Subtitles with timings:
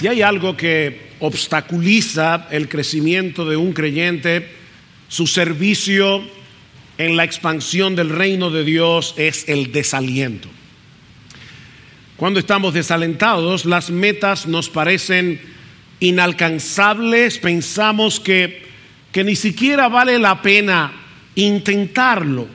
[0.00, 4.48] Si hay algo que obstaculiza el crecimiento de un creyente,
[5.08, 6.22] su servicio
[6.96, 10.48] en la expansión del reino de Dios es el desaliento.
[12.16, 15.38] Cuando estamos desalentados, las metas nos parecen
[16.00, 18.62] inalcanzables, pensamos que,
[19.12, 20.92] que ni siquiera vale la pena
[21.34, 22.48] intentarlo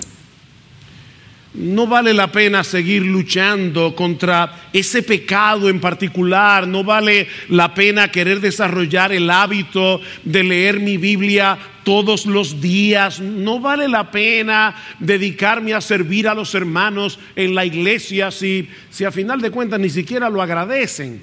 [1.56, 8.12] no vale la pena seguir luchando contra ese pecado en particular, no vale la pena
[8.12, 14.76] querer desarrollar el hábito de leer mi Biblia todos los días, no vale la pena
[15.00, 19.80] dedicarme a servir a los hermanos en la iglesia si, si a final de cuentas
[19.80, 21.20] ni siquiera lo agradecen.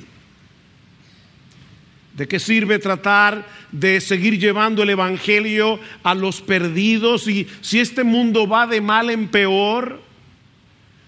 [2.14, 8.04] ¿De qué sirve tratar de seguir llevando el Evangelio a los perdidos y si este
[8.04, 10.11] mundo va de mal en peor?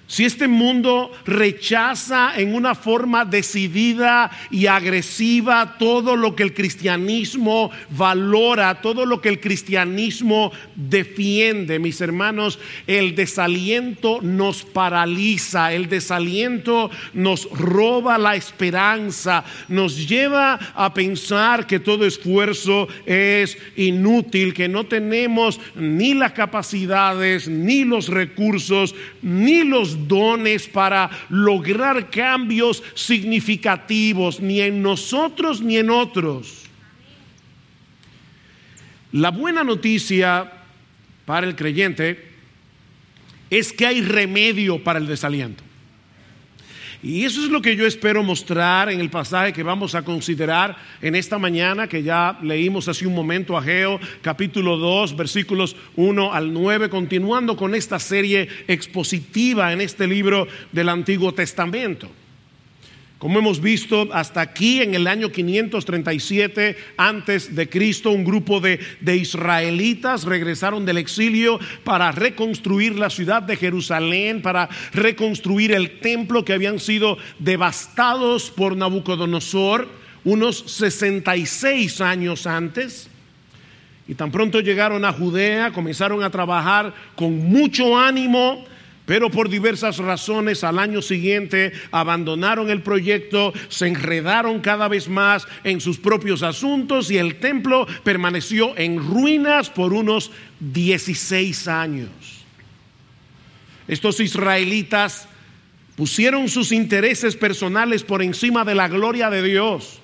[0.06, 7.70] Si este mundo rechaza en una forma decidida y agresiva todo lo que el cristianismo
[7.88, 16.91] valora, todo lo que el cristianismo defiende, mis hermanos, el desaliento nos paraliza, el desaliento
[17.14, 24.84] nos roba la esperanza, nos lleva a pensar que todo esfuerzo es inútil, que no
[24.84, 34.61] tenemos ni las capacidades, ni los recursos, ni los dones para lograr cambios significativos, ni
[34.61, 36.64] en nosotros ni en otros.
[39.12, 40.53] La buena noticia
[41.25, 42.33] para el creyente
[43.51, 45.62] es que hay remedio para el desaliento.
[47.05, 50.74] Y eso es lo que yo espero mostrar en el pasaje que vamos a considerar
[51.02, 56.50] en esta mañana, que ya leímos hace un momento, Ageo, capítulo 2, versículos 1 al
[56.55, 62.08] 9, continuando con esta serie expositiva en este libro del Antiguo Testamento.
[63.24, 68.79] Como hemos visto hasta aquí en el año 537 antes de Cristo, un grupo de,
[69.01, 76.45] de, israelitas regresaron del exilio para reconstruir la ciudad de Jerusalén, para reconstruir el templo
[76.45, 79.89] que habían sido devastados por Nabucodonosor
[80.24, 83.08] unos 66 años antes.
[84.06, 88.67] Y tan pronto llegaron a Judea, comenzaron a trabajar con mucho ánimo
[89.07, 95.47] pero por diversas razones al año siguiente abandonaron el proyecto, se enredaron cada vez más
[95.63, 102.09] en sus propios asuntos y el templo permaneció en ruinas por unos 16 años.
[103.87, 105.29] Estos israelitas
[105.97, 110.01] pusieron sus intereses personales por encima de la gloria de Dios.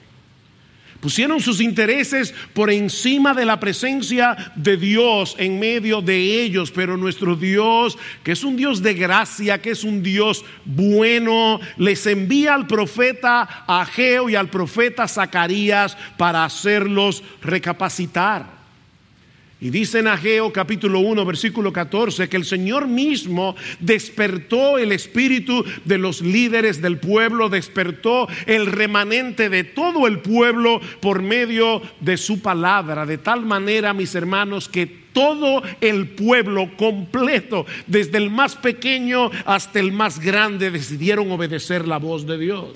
[1.01, 6.99] Pusieron sus intereses por encima de la presencia de Dios en medio de ellos, pero
[6.99, 12.55] nuestro Dios, que es un Dios de gracia, que es un Dios bueno, les envía
[12.55, 18.60] al profeta Ageo y al profeta Zacarías para hacerlos recapacitar.
[19.63, 25.63] Y dice en Ageo capítulo 1 versículo 14 que el Señor mismo despertó el espíritu
[25.85, 32.17] de los líderes del pueblo, despertó el remanente de todo el pueblo por medio de
[32.17, 38.57] su palabra, de tal manera, mis hermanos, que todo el pueblo completo, desde el más
[38.57, 42.71] pequeño hasta el más grande, decidieron obedecer la voz de Dios.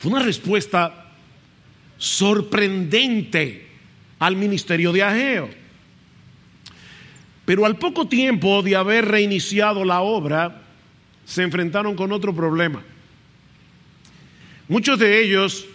[0.00, 1.12] Fue una respuesta
[1.98, 3.69] sorprendente
[4.20, 5.50] al ministerio de Ageo.
[7.44, 10.62] Pero al poco tiempo de haber reiniciado la obra,
[11.24, 12.82] se enfrentaron con otro problema.
[14.68, 15.66] Muchos de ellos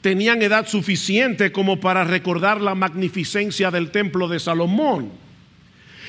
[0.00, 5.12] tenían edad suficiente como para recordar la magnificencia del templo de Salomón.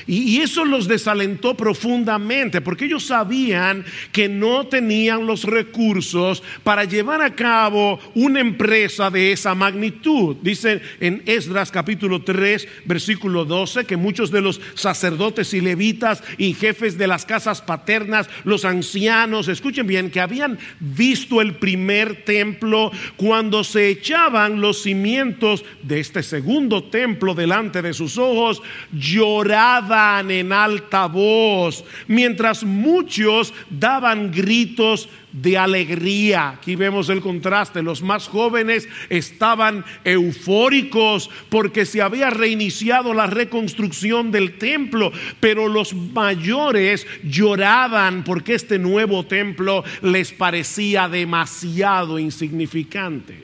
[0.07, 7.21] Y, eso los desalentó profundamente porque ellos sabían que no tenían los recursos para llevar
[7.21, 10.35] a cabo una empresa de esa magnitud.
[10.41, 16.53] Dice en Esdras capítulo 3, versículo 12, que muchos de los sacerdotes y levitas y
[16.53, 22.91] jefes de las casas paternas, los ancianos, escuchen bien, que habían visto el primer templo
[23.15, 28.61] cuando se echaban los cimientos de este segundo templo delante de sus ojos,
[28.91, 36.49] lloraban en alta voz, mientras muchos daban gritos de alegría.
[36.49, 37.83] Aquí vemos el contraste.
[37.83, 45.93] Los más jóvenes estaban eufóricos porque se había reiniciado la reconstrucción del templo, pero los
[45.93, 53.43] mayores lloraban porque este nuevo templo les parecía demasiado insignificante.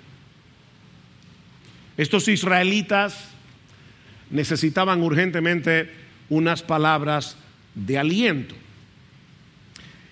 [1.97, 3.29] Estos israelitas
[4.29, 7.37] necesitaban urgentemente unas palabras
[7.75, 8.55] de aliento.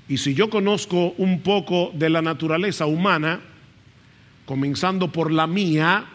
[0.09, 3.41] Y si yo conozco un poco de la naturaleza humana,
[4.45, 6.05] comenzando por la mía,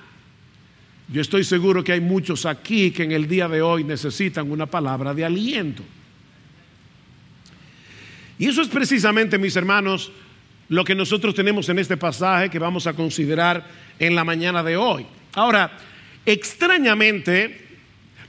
[1.08, 4.66] yo estoy seguro que hay muchos aquí que en el día de hoy necesitan una
[4.66, 5.82] palabra de aliento.
[8.38, 10.10] Y eso es precisamente, mis hermanos,
[10.70, 13.66] lo que nosotros tenemos en este pasaje que vamos a considerar
[13.98, 15.04] en la mañana de hoy.
[15.34, 15.70] Ahora,
[16.24, 17.71] extrañamente,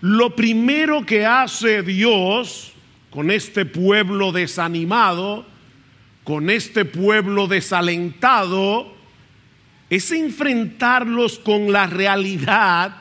[0.03, 2.73] lo primero que hace Dios
[3.09, 5.45] con este pueblo desanimado,
[6.25, 8.93] con este pueblo desalentado,
[9.89, 12.97] es enfrentarlos con la realidad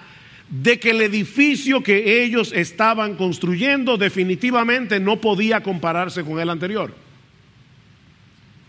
[0.49, 6.94] de que el edificio que ellos estaban construyendo definitivamente no podía compararse con el anterior.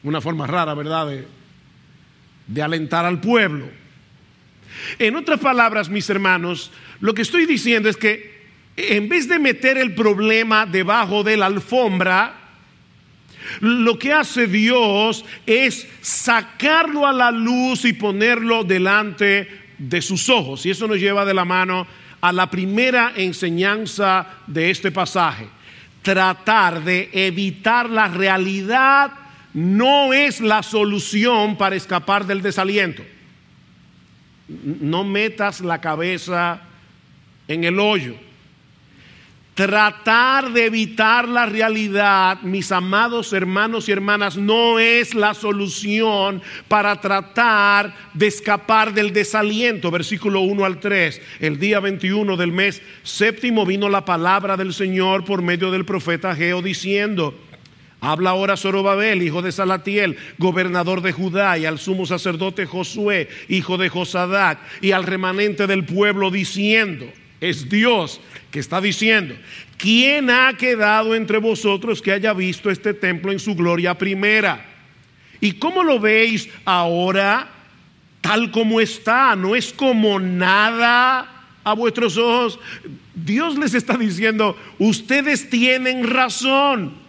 [0.02, 1.28] Una forma rara, ¿verdad?, de,
[2.48, 3.83] de alentar al pueblo.
[5.00, 8.34] En otras palabras, mis hermanos, lo que estoy diciendo es que
[8.76, 12.36] en vez de meter el problema debajo de la alfombra,
[13.60, 19.48] lo que hace Dios es sacarlo a la luz y ponerlo delante
[19.78, 20.66] de sus ojos.
[20.66, 21.86] Y eso nos lleva de la mano
[22.22, 25.48] a la primera enseñanza de este pasaje.
[26.02, 29.12] Tratar de evitar la realidad
[29.54, 33.04] no es la solución para escapar del desaliento.
[34.48, 36.62] No metas la cabeza
[37.48, 38.16] en el hoyo.
[39.54, 47.00] Tratar de evitar la realidad, mis amados hermanos y hermanas, no es la solución para
[47.00, 49.92] tratar de escapar del desaliento.
[49.92, 51.22] Versículo 1 al 3.
[51.40, 56.36] El día 21 del mes séptimo vino la palabra del Señor por medio del profeta
[56.36, 57.36] Geo diciendo,
[58.04, 63.78] Habla ahora Zorobabel, hijo de Salatiel, gobernador de Judá, y al sumo sacerdote Josué, hijo
[63.78, 67.06] de Josadac, y al remanente del pueblo, diciendo:
[67.40, 68.20] Es Dios
[68.52, 69.36] que está diciendo:
[69.78, 74.66] ¿Quién ha quedado entre vosotros que haya visto este templo en su gloria primera?
[75.40, 77.48] ¿Y cómo lo veis ahora?
[78.20, 82.60] Tal como está, no es como nada a vuestros ojos.
[83.16, 87.03] Dios les está diciendo: Ustedes tienen razón.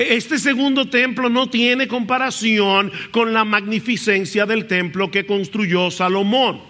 [0.00, 6.62] Este segundo templo no tiene comparación con la magnificencia del templo que construyó Salomón.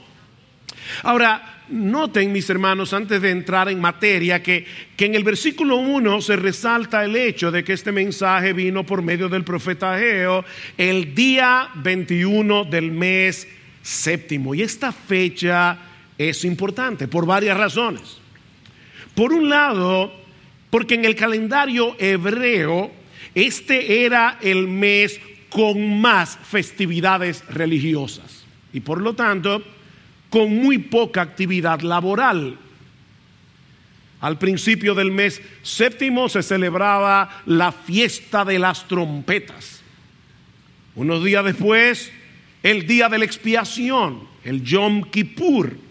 [1.04, 4.66] Ahora, noten mis hermanos, antes de entrar en materia, que,
[4.96, 9.00] que, en el versículo 1 se resalta el hecho de que este mensaje vino por
[9.00, 10.44] medio del profeta Geo
[10.76, 13.46] el día 21 del mes
[13.80, 14.56] séptimo.
[14.56, 15.78] Y esta fecha
[16.18, 18.18] es importante por varias razones.
[19.14, 20.12] Por un lado,
[20.68, 22.98] porque en el calendario hebreo
[23.34, 29.62] este era el mes con más festividades religiosas y por lo tanto
[30.28, 32.56] con muy poca actividad laboral.
[34.20, 39.80] Al principio del mes séptimo se celebraba la fiesta de las trompetas.
[40.94, 42.12] Unos días después,
[42.62, 45.89] el día de la expiación, el Yom Kippur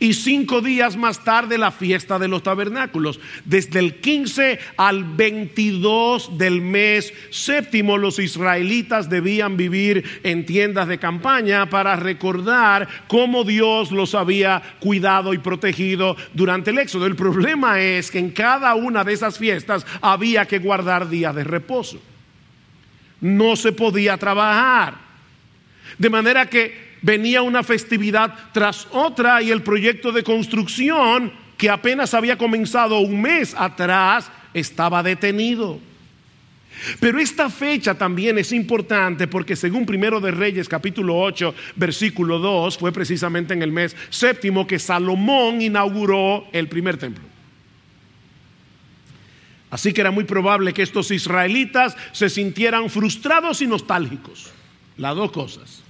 [0.00, 3.20] y cinco días más tarde la fiesta de los tabernáculos.
[3.44, 10.98] Desde el 15 al 22 del mes séptimo los israelitas debían vivir en tiendas de
[10.98, 17.06] campaña para recordar cómo Dios los había cuidado y protegido durante el éxodo.
[17.06, 21.44] El problema es que en cada una de esas fiestas había que guardar días de
[21.44, 22.00] reposo.
[23.20, 24.94] No se podía trabajar.
[25.98, 32.14] De manera que venía una festividad tras otra y el proyecto de construcción que apenas
[32.14, 35.78] había comenzado un mes atrás estaba detenido.
[36.98, 42.76] Pero esta fecha también es importante porque según Primero de Reyes capítulo 8 versículo 2
[42.76, 47.22] fue precisamente en el mes séptimo que Salomón inauguró el primer templo.
[49.70, 54.50] Así que era muy probable que estos israelitas se sintieran frustrados y nostálgicos.
[54.96, 55.85] Las dos cosas.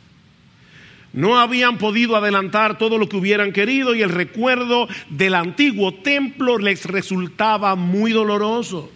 [1.17, 6.59] No habían podido adelantar todo lo que hubieran querido y el recuerdo del antiguo templo
[6.59, 8.93] les resultaba muy doloroso.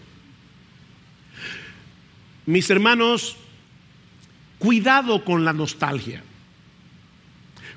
[2.44, 3.38] Mis hermanos,
[4.58, 6.22] cuidado con la nostalgia.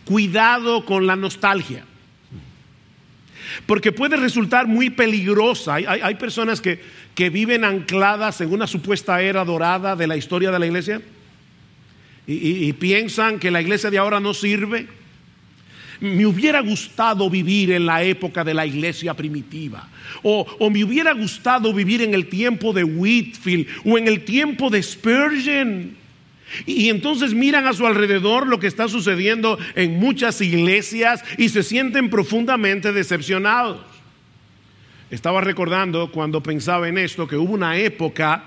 [0.03, 1.85] Cuidado con la nostalgia.
[3.65, 5.75] Porque puede resultar muy peligrosa.
[5.75, 6.83] Hay, personas que,
[7.15, 11.01] que viven ancladas en una supuesta era dorada de la historia de la iglesia
[12.25, 14.87] y, piensan que la iglesia de ahora no sirve.
[15.99, 19.89] Me hubiera gustado vivir en la época de la iglesia primitiva.
[20.21, 24.69] O, o, me hubiera gustado vivir en el tiempo de Whitfield o en el tiempo
[24.69, 25.95] de Spurgeon.
[26.65, 31.63] Y entonces miran a su alrededor lo que está sucediendo en muchas iglesias y se
[31.63, 33.81] sienten profundamente decepcionados.
[35.09, 38.45] Estaba recordando cuando pensaba en esto que hubo una época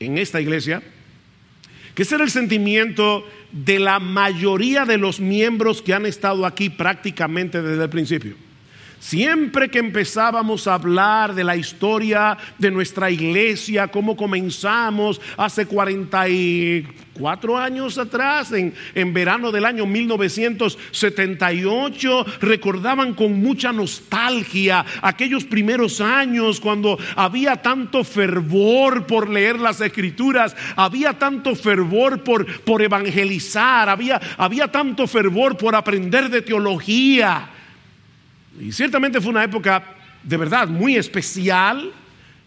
[0.00, 0.82] en esta iglesia
[1.98, 6.70] que ese era el sentimiento de la mayoría de los miembros que han estado aquí
[6.70, 8.36] prácticamente desde el principio.
[9.00, 17.56] Siempre que empezábamos a hablar de la historia de nuestra iglesia, cómo comenzamos hace 44
[17.56, 26.58] años atrás, en, en, verano del año 1978, recordaban con mucha nostalgia aquellos primeros años
[26.58, 34.20] cuando había tanto fervor por leer las escrituras, había tanto fervor por, por evangelizar, había,
[34.36, 37.50] había tanto fervor por aprender de teología.
[38.60, 39.82] Y ciertamente fue una época
[40.22, 41.92] de verdad muy especial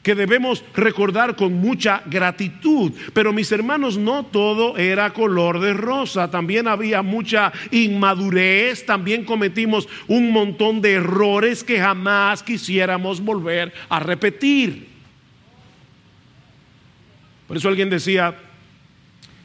[0.04, 2.92] que debemos recordar con mucha gratitud.
[3.14, 9.88] Pero mis hermanos, no todo era color de rosa, también había mucha inmadurez, también cometimos
[10.08, 14.88] un montón de errores que jamás quisiéramos volver a repetir.
[17.48, 18.36] Por eso alguien decía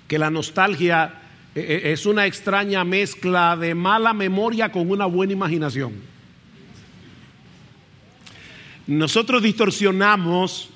[0.08, 1.14] que la nostalgia
[1.54, 6.15] eh, eh, es una extraña mezcla de mala memoria con una buena imaginación.
[8.87, 10.71] Nosotros distorsionamos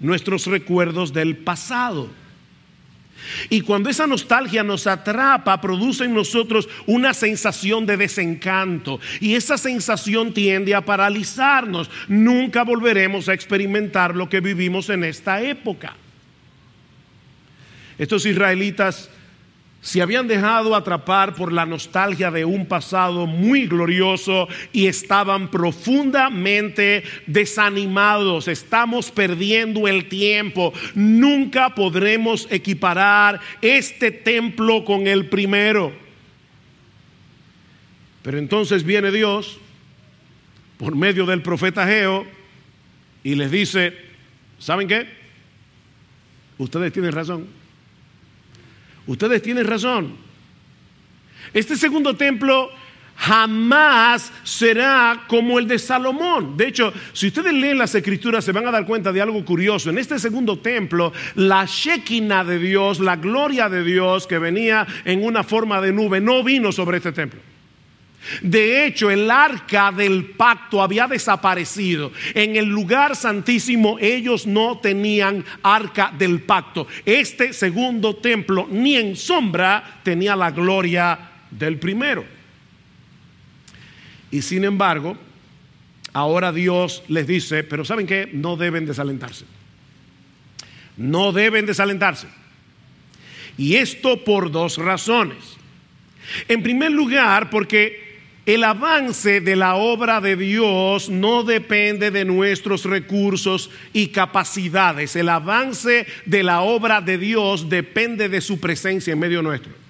[0.00, 2.08] nuestros recuerdos del pasado.
[3.50, 9.00] Y cuando esa nostalgia nos atrapa, produce en nosotros una sensación de desencanto.
[9.20, 11.90] Y esa sensación tiende a paralizarnos.
[12.08, 15.94] Nunca volveremos a experimentar lo que vivimos en esta época.
[17.98, 19.10] Estos israelitas
[19.82, 27.02] se habían dejado atrapar por la nostalgia de un pasado muy glorioso y estaban profundamente
[27.26, 28.46] desanimados.
[28.46, 30.72] Estamos perdiendo el tiempo.
[30.94, 35.92] Nunca podremos equiparar este templo con el primero.
[38.22, 39.58] Pero entonces viene Dios
[40.78, 42.24] por medio del profeta Geo
[43.24, 43.94] y les dice,
[44.60, 45.08] ¿saben qué?
[46.56, 47.61] Ustedes tienen razón.
[49.06, 50.14] Ustedes tienen razón.
[51.52, 52.70] Este segundo templo
[53.16, 56.56] jamás será como el de Salomón.
[56.56, 59.90] De hecho, si ustedes leen las escrituras se van a dar cuenta de algo curioso.
[59.90, 65.24] En este segundo templo, la Shekinah de Dios, la gloria de Dios que venía en
[65.24, 67.51] una forma de nube, no vino sobre este templo.
[68.40, 72.12] De hecho, el arca del pacto había desaparecido.
[72.34, 76.86] En el lugar santísimo ellos no tenían arca del pacto.
[77.04, 81.18] Este segundo templo ni en sombra tenía la gloria
[81.50, 82.24] del primero.
[84.30, 85.16] Y sin embargo,
[86.12, 88.30] ahora Dios les dice, pero ¿saben qué?
[88.32, 89.44] No deben desalentarse.
[90.96, 92.28] No deben desalentarse.
[93.58, 95.56] Y esto por dos razones.
[96.48, 98.11] En primer lugar, porque
[98.44, 105.14] el avance de la obra de Dios no depende de nuestros recursos y capacidades.
[105.14, 109.81] El avance de la obra de Dios depende de su presencia en medio nuestro.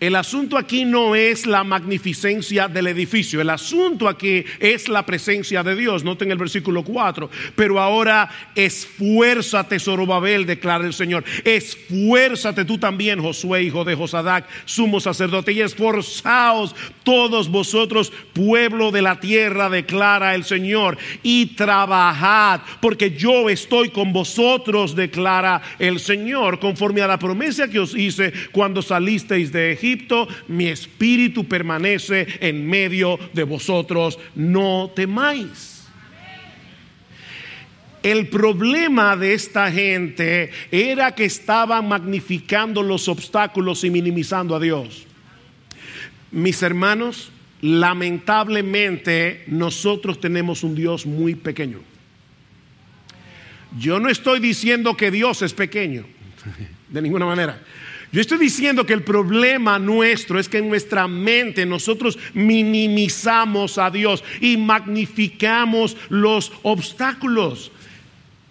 [0.00, 5.64] El asunto aquí no es la magnificencia del edificio, el asunto aquí es la presencia
[5.64, 6.04] de Dios.
[6.04, 7.28] Noten el versículo 4.
[7.56, 11.24] Pero ahora esfuérzate, Zorobabel, declara el Señor.
[11.42, 19.02] Esfuérzate tú también, Josué, hijo de Josadac, sumo sacerdote, y esforzaos todos vosotros, pueblo de
[19.02, 26.60] la tierra, declara el Señor, y trabajad, porque yo estoy con vosotros, declara el Señor,
[26.60, 29.87] conforme a la promesa que os hice cuando salisteis de Egipto
[30.48, 35.78] mi espíritu permanece en medio de vosotros, no temáis.
[38.02, 45.06] El problema de esta gente era que estaban magnificando los obstáculos y minimizando a Dios.
[46.30, 51.80] Mis hermanos, lamentablemente nosotros tenemos un Dios muy pequeño.
[53.78, 56.06] Yo no estoy diciendo que Dios es pequeño,
[56.88, 57.60] de ninguna manera.
[58.10, 63.90] Yo estoy diciendo que el problema nuestro es que en nuestra mente nosotros minimizamos a
[63.90, 67.70] Dios y magnificamos los obstáculos.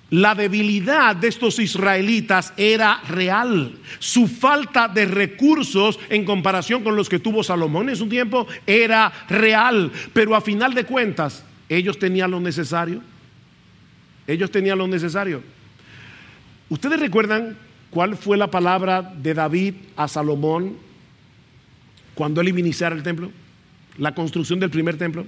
[0.09, 3.73] La debilidad de estos israelitas era real.
[3.99, 9.11] Su falta de recursos en comparación con los que tuvo Salomón en su tiempo era
[9.27, 9.91] real.
[10.13, 13.01] Pero a final de cuentas, ellos tenían lo necesario.
[14.27, 15.41] Ellos tenían lo necesario.
[16.69, 17.57] ¿Ustedes recuerdan
[17.89, 20.75] ¿Cuál fue la palabra de David a Salomón
[22.15, 23.31] cuando él iba a iniciar el templo?
[23.97, 25.25] La construcción del primer templo.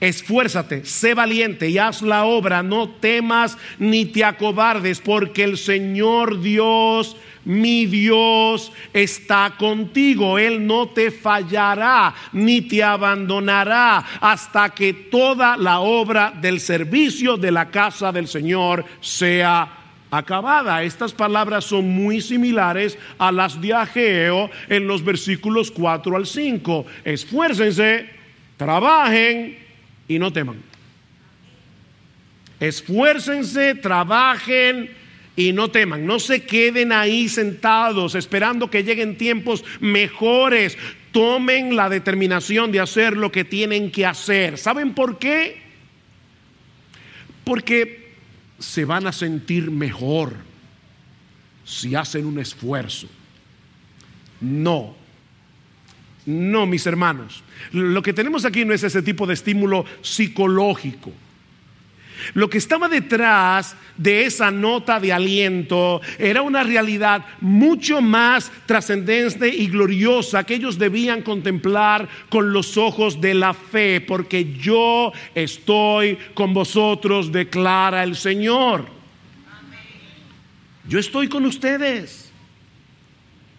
[0.00, 6.40] Esfuérzate, sé valiente y haz la obra, no temas ni te acobardes, porque el Señor
[6.40, 10.38] Dios, mi Dios, está contigo.
[10.38, 17.50] Él no te fallará ni te abandonará hasta que toda la obra del servicio de
[17.50, 19.79] la casa del Señor sea
[20.10, 20.82] acabada.
[20.82, 26.86] Estas palabras son muy similares a las de Ageo en los versículos 4 al 5.
[27.04, 28.10] Esfuércense,
[28.56, 29.58] trabajen
[30.08, 30.62] y no teman.
[32.58, 34.90] Esfuércense, trabajen
[35.36, 36.04] y no teman.
[36.04, 40.76] No se queden ahí sentados esperando que lleguen tiempos mejores.
[41.12, 44.58] Tomen la determinación de hacer lo que tienen que hacer.
[44.58, 45.62] ¿Saben por qué?
[47.44, 47.99] Porque
[48.60, 50.34] se van a sentir mejor
[51.64, 53.08] si hacen un esfuerzo.
[54.40, 54.94] No,
[56.26, 57.42] no, mis hermanos.
[57.72, 61.12] Lo que tenemos aquí no es ese tipo de estímulo psicológico.
[62.34, 69.48] Lo que estaba detrás de esa nota de aliento era una realidad mucho más trascendente
[69.48, 76.18] y gloriosa que ellos debían contemplar con los ojos de la fe, porque yo estoy
[76.34, 78.86] con vosotros, declara el Señor.
[80.88, 82.29] Yo estoy con ustedes.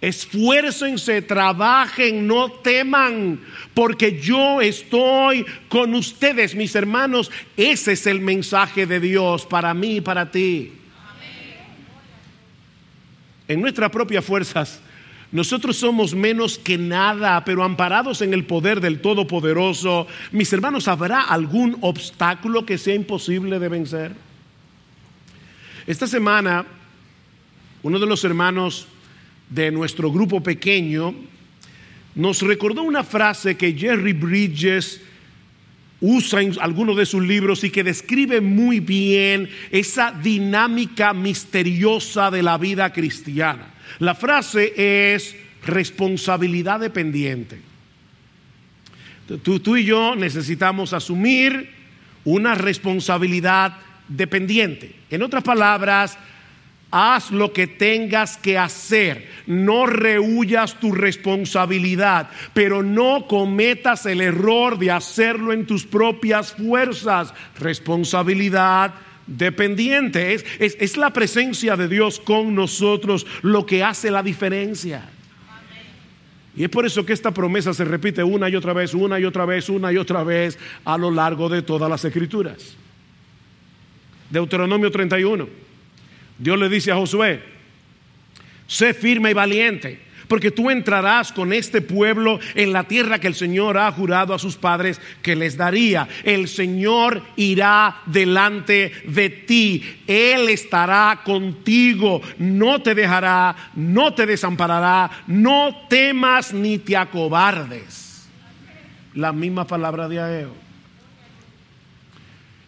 [0.01, 3.39] Esfuércense, trabajen, no teman,
[3.75, 7.29] porque yo estoy con ustedes, mis hermanos.
[7.55, 10.73] Ese es el mensaje de Dios para mí y para ti.
[13.47, 14.81] En nuestras propias fuerzas,
[15.31, 20.07] nosotros somos menos que nada, pero amparados en el poder del Todopoderoso.
[20.31, 24.13] Mis hermanos, ¿habrá algún obstáculo que sea imposible de vencer?
[25.85, 26.65] Esta semana,
[27.83, 28.87] uno de los hermanos
[29.51, 31.13] de nuestro grupo pequeño,
[32.15, 35.01] nos recordó una frase que Jerry Bridges
[35.99, 42.41] usa en algunos de sus libros y que describe muy bien esa dinámica misteriosa de
[42.41, 43.67] la vida cristiana.
[43.99, 44.73] La frase
[45.13, 47.59] es responsabilidad dependiente.
[49.43, 51.69] Tú, y yo necesitamos asumir
[52.25, 54.95] una responsabilidad dependiente.
[55.09, 56.17] En otras palabras,
[56.91, 59.29] Haz lo que tengas que hacer.
[59.47, 67.33] No rehuyas tu responsabilidad, pero no cometas el error de hacerlo en tus propias fuerzas.
[67.57, 68.93] Responsabilidad
[69.25, 70.33] dependiente.
[70.33, 75.09] Es, es, la presencia de Dios con nosotros lo que hace la diferencia.
[76.57, 79.23] Y es por eso que esta promesa se repite una y otra vez, una y
[79.23, 82.75] otra vez, una y otra vez a lo largo de todas las escrituras.
[84.29, 85.70] Deuteronomio 31.
[86.41, 87.39] Dios le dice a Josué,
[88.65, 93.35] sé firme y valiente, porque tú entrarás con este pueblo en la tierra que el
[93.35, 96.07] Señor ha jurado a sus padres que les daría.
[96.23, 105.11] El Señor irá delante de ti, Él estará contigo, no te dejará, no te desamparará,
[105.27, 108.27] no temas ni te acobardes.
[109.13, 110.70] La misma palabra de Aeo.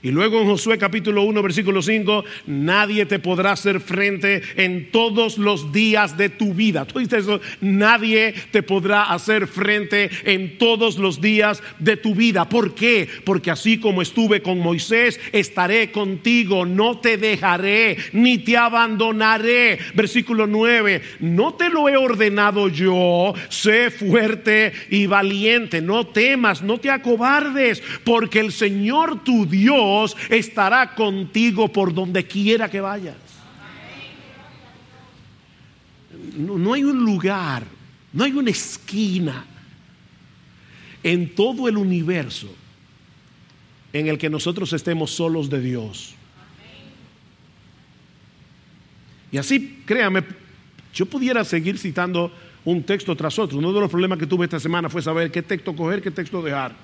[0.04, 5.38] Y luego en Josué capítulo 1, versículo 5, nadie te podrá hacer frente en todos
[5.38, 6.84] los días de tu vida.
[6.84, 7.39] ¿Tú dices eso?
[7.62, 12.50] Nadie te podrá hacer frente en todos los días de tu vida.
[12.50, 13.08] ¿Por qué?
[13.24, 19.80] Porque así como estuve con Moisés, estaré contigo, no te dejaré, ni te abandonaré.
[19.94, 26.78] Versículo 9, no te lo he ordenado yo, sé fuerte y valiente, no temas, no
[26.78, 29.92] te acobardes, porque el Señor tu Dios
[30.29, 33.15] estará contigo por donde quiera que vayas.
[36.38, 37.63] No, no hay un lugar,
[38.12, 39.45] no hay una esquina
[41.03, 42.53] en todo el universo
[43.91, 46.15] en el que nosotros estemos solos de Dios.
[49.32, 50.23] Y así, créame,
[50.93, 52.32] yo pudiera seguir citando
[52.65, 53.58] un texto tras otro.
[53.58, 56.41] Uno de los problemas que tuve esta semana fue saber qué texto coger, qué texto
[56.41, 56.75] dejar.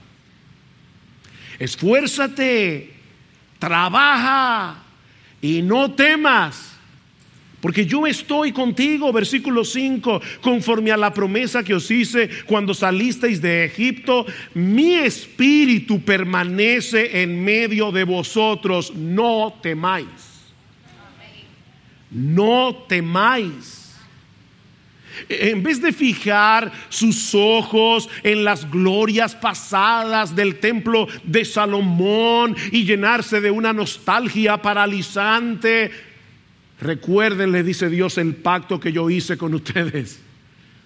[1.58, 2.99] Esfuérzate
[3.60, 4.84] trabaja
[5.42, 6.70] y no temas.
[7.62, 13.42] Porque yo estoy contigo, versículo 5, conforme a la promesa que os hice cuando salisteis
[13.42, 20.08] de Egipto, mi espíritu permanece en medio de vosotros, no temáis.
[22.10, 23.89] No temáis.
[25.28, 32.86] En vez de fijar sus ojos en las glorias pasadas del templo de Salomón y
[32.86, 35.92] llenarse de una nostalgia paralizante,
[36.80, 40.22] recuerden, le dice Dios, el pacto que yo hice con ustedes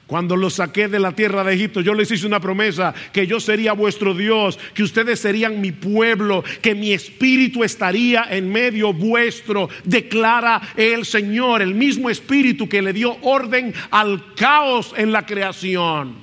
[0.08, 3.40] cuando los saqué de la tierra de Egipto, yo les hice una promesa que yo
[3.40, 9.70] sería vuestro Dios, que ustedes serían mi pueblo, que mi espíritu estaría en medio vuestro,
[9.86, 16.16] declara el Señor, el mismo espíritu que le dio orden al caos en la creación.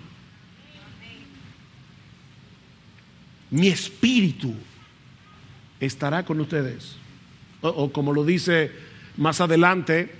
[3.50, 4.54] Mi espíritu
[5.80, 6.96] estará con ustedes.
[7.62, 8.70] O, como lo dice
[9.16, 10.19] más adelante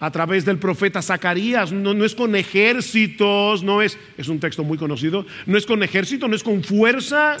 [0.00, 1.72] a través del profeta Zacarías.
[1.72, 6.28] No, es con ejércitos, no es, es un texto muy conocido, no es con ejército,
[6.28, 7.36] no es con fuerza,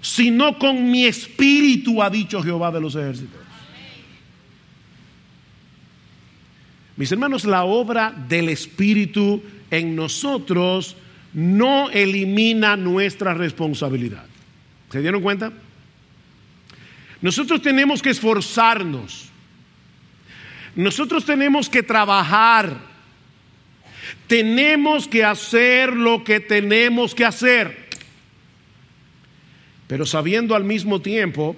[0.00, 3.40] sino con mi espíritu, ha dicho Jehová de los ejércitos.
[6.96, 10.96] Mis hermanos, la obra del espíritu en nosotros
[11.32, 14.24] no elimina nuestra responsabilidad.
[14.90, 15.52] ¿Se dieron cuenta?
[17.20, 19.27] Nosotros tenemos que esforzarnos.
[20.78, 22.78] Nosotros tenemos que trabajar.
[24.28, 27.88] Tenemos que hacer lo que tenemos que hacer.
[29.88, 31.56] Pero sabiendo al mismo tiempo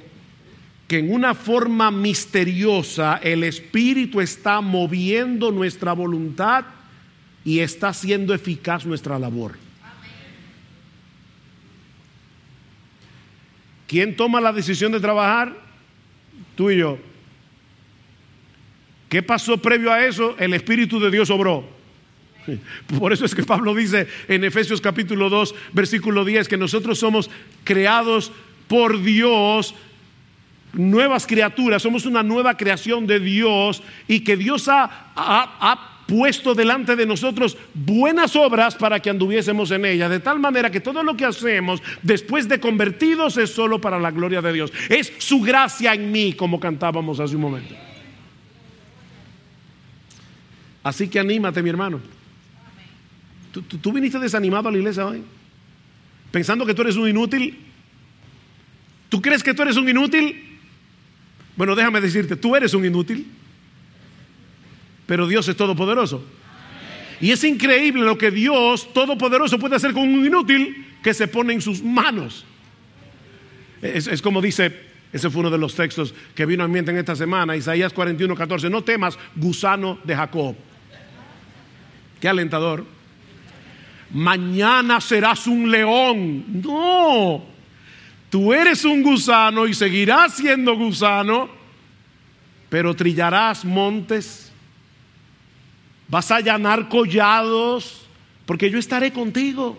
[0.88, 6.64] que en una forma misteriosa el Espíritu está moviendo nuestra voluntad
[7.44, 9.58] y está haciendo eficaz nuestra labor.
[13.86, 15.54] ¿Quién toma la decisión de trabajar?
[16.56, 17.09] Tú y yo.
[19.10, 20.36] ¿Qué pasó previo a eso?
[20.38, 21.68] El Espíritu de Dios obró.
[22.98, 27.28] Por eso es que Pablo dice en Efesios capítulo 2, versículo 10, que nosotros somos
[27.64, 28.30] creados
[28.68, 29.74] por Dios,
[30.72, 34.84] nuevas criaturas, somos una nueva creación de Dios y que Dios ha,
[35.16, 40.38] ha, ha puesto delante de nosotros buenas obras para que anduviésemos en ellas, de tal
[40.38, 44.52] manera que todo lo que hacemos después de convertidos es solo para la gloria de
[44.52, 44.72] Dios.
[44.88, 47.89] Es su gracia en mí, como cantábamos hace un momento.
[50.82, 52.00] Así que anímate, mi hermano.
[53.52, 55.22] ¿Tú, tú, tú viniste desanimado a la iglesia hoy?
[56.30, 57.58] Pensando que tú eres un inútil.
[59.08, 60.58] ¿Tú crees que tú eres un inútil?
[61.56, 63.26] Bueno, déjame decirte, tú eres un inútil
[65.10, 66.22] pero Dios es todopoderoso.
[67.20, 71.52] Y es increíble lo que Dios todopoderoso puede hacer con un inútil que se pone
[71.52, 72.44] en sus manos.
[73.82, 74.72] Es, es, como dice,
[75.12, 78.36] ese fue uno de los textos que vino a mente en esta semana, Isaías 41,
[78.36, 80.54] 14, no temas, gusano de Jacob.
[82.20, 82.84] Qué alentador.
[84.12, 86.62] Mañana serás un león.
[86.62, 87.44] No,
[88.28, 91.48] tú eres un gusano y seguirás siendo gusano,
[92.68, 94.50] pero trillarás montes
[96.10, 98.06] vas a allanar collados,
[98.44, 99.78] porque yo estaré contigo.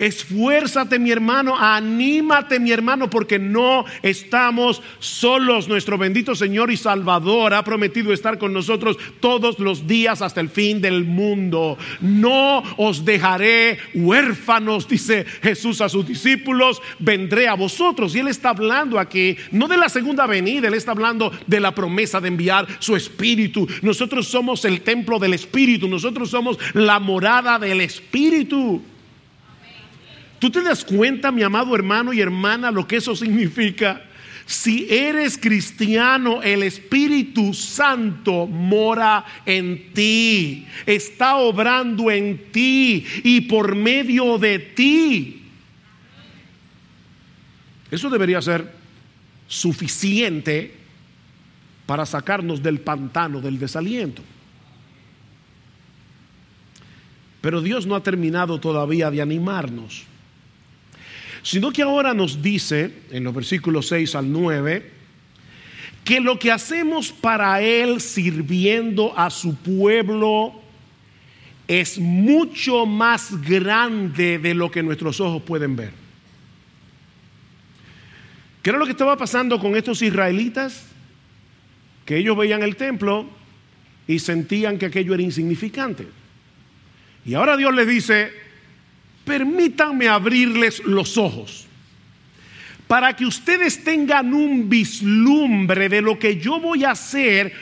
[0.00, 5.68] Esfuérzate mi hermano, anímate mi hermano, porque no estamos solos.
[5.68, 10.48] Nuestro bendito Señor y Salvador ha prometido estar con nosotros todos los días hasta el
[10.48, 11.76] fin del mundo.
[12.00, 18.14] No os dejaré huérfanos, dice Jesús a sus discípulos, vendré a vosotros.
[18.14, 21.74] Y Él está hablando aquí, no de la segunda venida, Él está hablando de la
[21.74, 23.68] promesa de enviar su Espíritu.
[23.82, 28.82] Nosotros somos el templo del Espíritu, nosotros somos la morada del Espíritu.
[30.40, 34.02] ¿Tú te das cuenta, mi amado hermano y hermana, lo que eso significa?
[34.46, 43.76] Si eres cristiano, el Espíritu Santo mora en ti, está obrando en ti y por
[43.76, 45.42] medio de ti.
[47.90, 48.72] Eso debería ser
[49.46, 50.74] suficiente
[51.84, 54.22] para sacarnos del pantano del desaliento.
[57.42, 60.09] Pero Dios no ha terminado todavía de animarnos
[61.42, 64.90] sino que ahora nos dice, en los versículos 6 al 9,
[66.04, 70.60] que lo que hacemos para Él sirviendo a su pueblo
[71.68, 75.92] es mucho más grande de lo que nuestros ojos pueden ver.
[78.62, 80.86] ¿Qué era lo que estaba pasando con estos israelitas?
[82.04, 83.26] Que ellos veían el templo
[84.06, 86.08] y sentían que aquello era insignificante.
[87.24, 88.32] Y ahora Dios les dice,
[89.24, 91.66] permítanme abrirles los ojos
[92.90, 97.52] para que ustedes tengan un vislumbre de lo que yo voy a hacer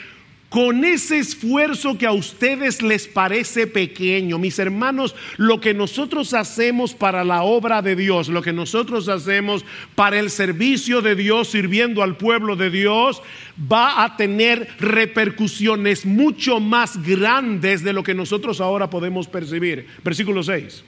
[0.49, 4.39] con ese esfuerzo que a ustedes les parece pequeño.
[4.39, 9.63] Mis hermanos, lo que nosotros hacemos para la obra de Dios, lo que nosotros hacemos
[9.93, 13.21] para el servicio de Dios, sirviendo al pueblo de Dios,
[13.71, 19.85] va a tener repercusiones mucho más grandes de lo que nosotros ahora podemos percibir.
[20.03, 20.83] Versículo 6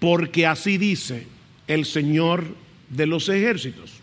[0.00, 1.26] porque así dice
[1.68, 2.44] el Señor
[2.88, 3.99] de los ejércitos.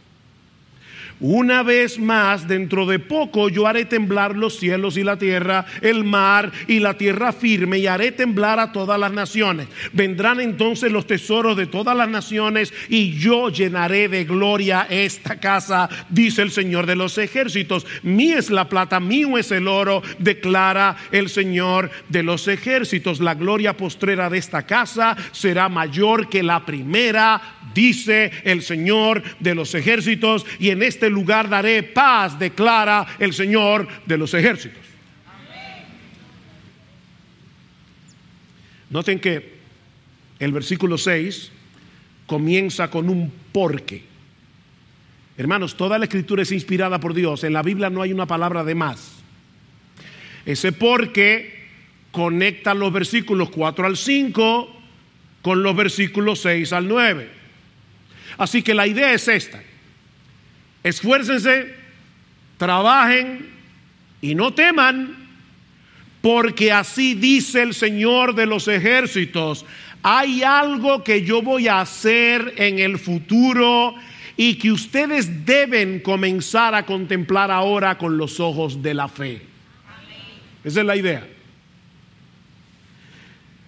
[1.20, 6.04] Una vez más, dentro de poco, yo haré temblar los cielos y la tierra, el
[6.04, 9.68] mar y la tierra firme, y haré temblar a todas las naciones.
[9.94, 15.90] Vendrán entonces los tesoros de todas las naciones, y yo llenaré de gloria esta casa,
[16.10, 17.88] dice el Señor de los ejércitos.
[18.04, 23.20] Mí es la plata, mío es el oro, declara el Señor de los ejércitos.
[23.20, 27.42] La gloria postrera de esta casa será mayor que la primera,
[27.74, 33.34] dice el Señor de los ejércitos, y en este este lugar daré paz, declara el
[33.34, 34.84] Señor de los ejércitos.
[38.90, 39.58] Noten que
[40.40, 41.52] el versículo 6
[42.26, 44.04] comienza con un porque.
[45.38, 47.44] Hermanos, toda la escritura es inspirada por Dios.
[47.46, 49.14] En la Biblia no hay una palabra de más.
[50.46, 51.68] Ese porque
[52.12, 54.82] conecta los versículos 4 al 5
[55.42, 57.30] con los versículos 6 al 9.
[58.38, 59.62] Así que la idea es esta.
[60.88, 61.76] Esfuércense,
[62.58, 63.50] trabajen
[64.22, 65.18] y no teman,
[66.22, 69.66] porque así dice el Señor de los ejércitos.
[70.02, 73.96] Hay algo que yo voy a hacer en el futuro
[74.38, 79.42] y que ustedes deben comenzar a contemplar ahora con los ojos de la fe.
[80.64, 81.28] Esa es la idea.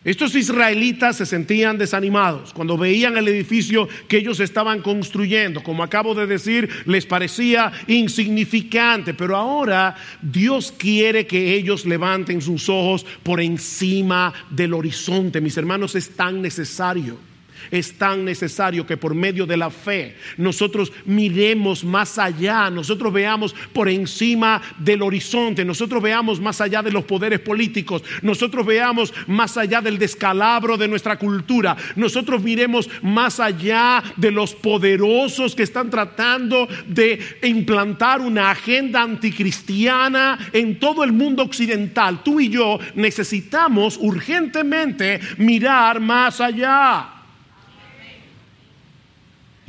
[0.09, 5.61] Estos israelitas se sentían desanimados cuando veían el edificio que ellos estaban construyendo.
[5.61, 12.69] Como acabo de decir, les parecía insignificante, pero ahora Dios quiere que ellos levanten sus
[12.69, 15.41] ojos por encima del horizonte.
[15.41, 17.28] Mis hermanos, es tan necesario
[17.71, 23.55] es tan necesario que por medio de la fe nosotros miremos más allá, nosotros veamos
[23.73, 29.57] por encima del horizonte, nosotros veamos más allá de los poderes políticos, nosotros veamos más
[29.57, 35.89] allá del descalabro de nuestra cultura, nosotros miremos más allá de los poderosos que están
[35.89, 42.23] tratando de implantar una agenda anticristiana en todo el mundo occidental.
[42.23, 47.18] Tú y yo necesitamos urgentemente mirar más allá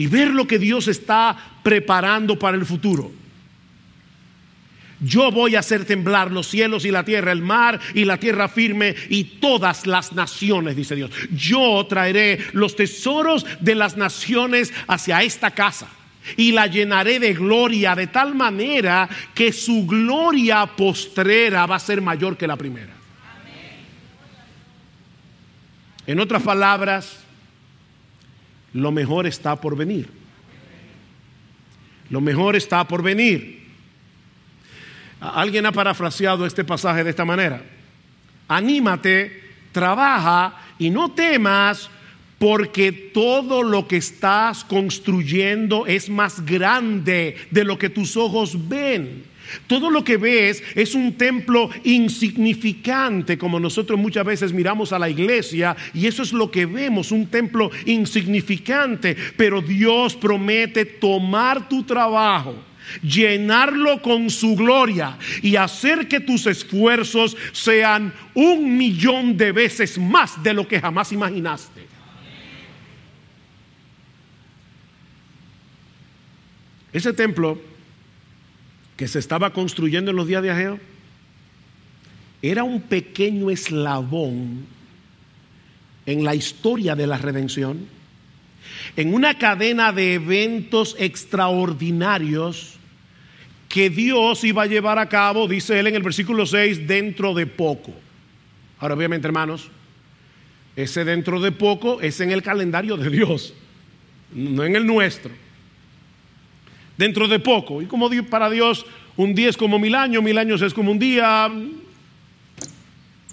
[0.00, 3.12] y ver lo que Dios está preparando para el futuro.
[4.98, 8.48] Yo voy a hacer temblar los cielos y la tierra, el mar y la tierra
[8.48, 11.10] firme y todas las naciones, dice Dios.
[11.32, 15.88] Yo traeré los tesoros de las naciones hacia esta casa
[16.34, 22.00] y la llenaré de gloria de tal manera que su gloria postrera va a ser
[22.00, 22.94] mayor que la primera.
[26.06, 27.18] En otras palabras,
[28.72, 30.08] lo mejor está por venir.
[32.08, 33.60] Lo mejor está por venir.
[35.20, 37.62] Alguien ha parafraseado este pasaje de esta manera.
[38.48, 41.90] Anímate, trabaja y no temas
[42.38, 49.29] porque todo lo que estás construyendo es más grande de lo que tus ojos ven.
[49.66, 55.08] Todo lo que ves es un templo insignificante, como nosotros muchas veces miramos a la
[55.08, 61.82] iglesia, y eso es lo que vemos, un templo insignificante, pero Dios promete tomar tu
[61.82, 62.54] trabajo
[63.02, 70.42] llenarlo con su gloria y hacer que tus esfuerzos sean un millón de veces más
[70.42, 71.86] de lo que jamás imaginaste.
[76.92, 77.60] Ese templo
[79.00, 80.78] que se estaba construyendo en los días de Ageo
[82.42, 84.66] era un pequeño eslabón
[86.04, 87.86] en la historia de la redención,
[88.96, 92.74] en una cadena de eventos extraordinarios
[93.70, 97.46] que Dios iba a llevar a cabo, dice él en el versículo 6, dentro de
[97.46, 97.94] poco.
[98.80, 99.70] Ahora, obviamente, hermanos,
[100.76, 103.54] ese dentro de poco es en el calendario de Dios,
[104.34, 105.32] no en el nuestro
[107.00, 107.80] dentro de poco.
[107.80, 108.84] Y como para Dios
[109.16, 111.50] un día es como mil años, mil años es como un día,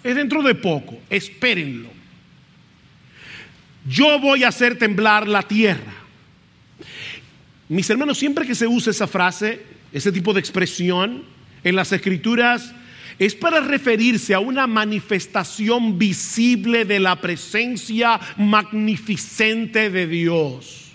[0.04, 1.90] es dentro de poco, espérenlo.
[3.86, 5.94] Yo voy a hacer temblar la tierra.
[7.68, 11.24] Mis hermanos, siempre que se usa esa frase, ese tipo de expresión
[11.64, 12.74] en las escrituras,
[13.20, 20.87] es para referirse a una manifestación visible de la presencia magnificente de Dios.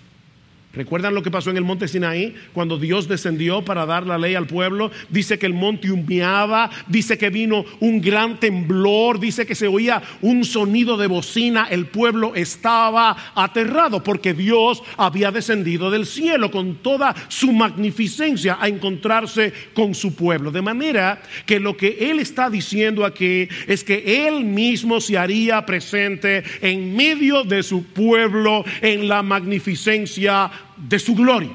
[0.75, 2.35] ¿Recuerdan lo que pasó en el monte Sinaí?
[2.55, 4.91] Cuando Dios descendió para dar la ley al pueblo.
[5.11, 10.03] Dice que el monte humeaba, dice que vino un gran temblor, dice que se oía
[10.23, 11.67] un sonido de bocina.
[11.71, 18.67] El pueblo estaba aterrado porque Dios había descendido del cielo con toda su magnificencia a
[18.67, 20.51] encontrarse con su pueblo.
[20.51, 25.67] De manera que lo que Él está diciendo aquí es que Él mismo se haría
[25.67, 31.53] presente en medio de su pueblo en la magnificencia de su gloria.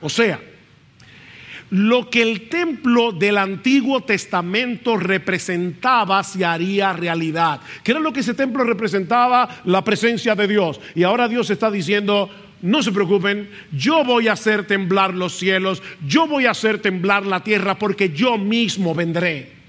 [0.00, 0.40] O sea,
[1.70, 7.60] lo que el templo del Antiguo Testamento representaba se haría realidad.
[7.84, 9.62] ¿Qué era lo que ese templo representaba?
[9.64, 10.80] La presencia de Dios.
[10.94, 12.28] Y ahora Dios está diciendo,
[12.62, 17.24] no se preocupen, yo voy a hacer temblar los cielos, yo voy a hacer temblar
[17.24, 19.59] la tierra porque yo mismo vendré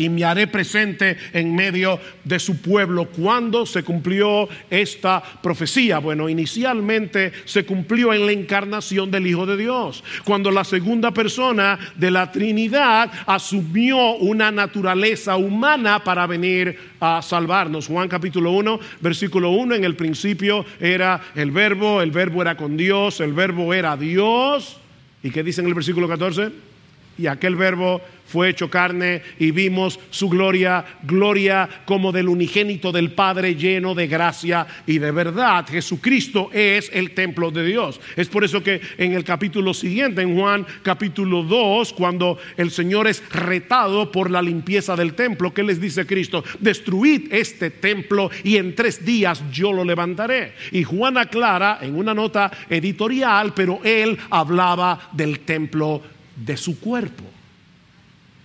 [0.00, 3.08] y me haré presente en medio de su pueblo.
[3.08, 5.98] ¿Cuándo se cumplió esta profecía?
[5.98, 11.78] Bueno, inicialmente se cumplió en la encarnación del Hijo de Dios, cuando la segunda persona
[11.96, 17.86] de la Trinidad asumió una naturaleza humana para venir a salvarnos.
[17.86, 22.78] Juan capítulo 1, versículo 1, en el principio era el verbo, el verbo era con
[22.78, 24.78] Dios, el verbo era Dios.
[25.22, 26.70] ¿Y qué dice en el versículo 14?
[27.18, 28.00] Y aquel verbo
[28.30, 34.06] fue hecho carne y vimos su gloria, gloria como del unigénito del Padre lleno de
[34.06, 35.66] gracia y de verdad.
[35.68, 38.00] Jesucristo es el templo de Dios.
[38.14, 43.08] Es por eso que en el capítulo siguiente, en Juan capítulo 2, cuando el Señor
[43.08, 46.44] es retado por la limpieza del templo, ¿qué les dice Cristo?
[46.60, 50.54] Destruid este templo y en tres días yo lo levantaré.
[50.70, 56.00] Y Juan aclara en una nota editorial, pero él hablaba del templo
[56.36, 57.29] de su cuerpo.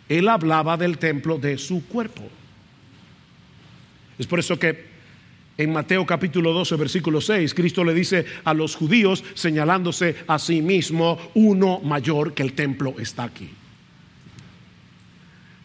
[0.09, 2.23] Él hablaba del templo de su cuerpo.
[4.17, 4.95] Es por eso que
[5.57, 10.61] en Mateo capítulo 12, versículo 6, Cristo le dice a los judíos, señalándose a sí
[10.61, 13.49] mismo, uno mayor que el templo está aquí.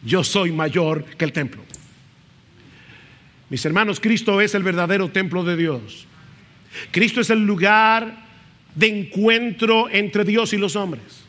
[0.03, 1.63] Yo soy mayor que el templo.
[3.51, 6.07] Mis hermanos, Cristo es el verdadero templo de Dios.
[6.93, 8.25] Cristo es el lugar
[8.77, 11.20] de encuentro entre Dios y los hombres.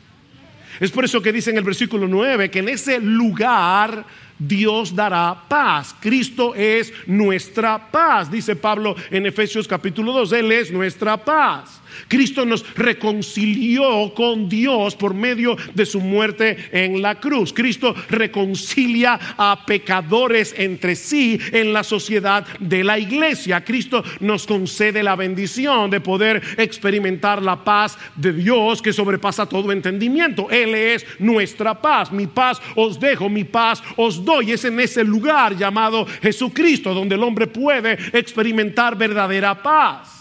[0.79, 4.05] Es por eso que dice en el versículo 9 que en ese lugar
[4.39, 5.95] Dios dará paz.
[5.99, 10.31] Cristo es nuestra paz, dice Pablo en Efesios capítulo 2.
[10.33, 11.80] Él es nuestra paz.
[12.07, 17.53] Cristo nos reconcilió con Dios por medio de su muerte en la cruz.
[17.53, 23.63] Cristo reconcilia a pecadores entre sí en la sociedad de la iglesia.
[23.63, 29.71] Cristo nos concede la bendición de poder experimentar la paz de Dios que sobrepasa todo
[29.71, 30.49] entendimiento.
[30.49, 32.11] Él es nuestra paz.
[32.11, 34.51] Mi paz os dejo, mi paz os doy.
[34.51, 40.20] Es en ese lugar llamado Jesucristo donde el hombre puede experimentar verdadera paz.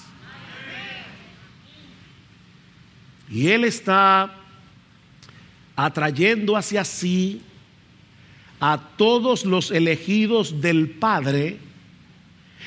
[3.30, 4.34] Y Él está
[5.76, 7.40] atrayendo hacia sí
[8.58, 11.58] a todos los elegidos del Padre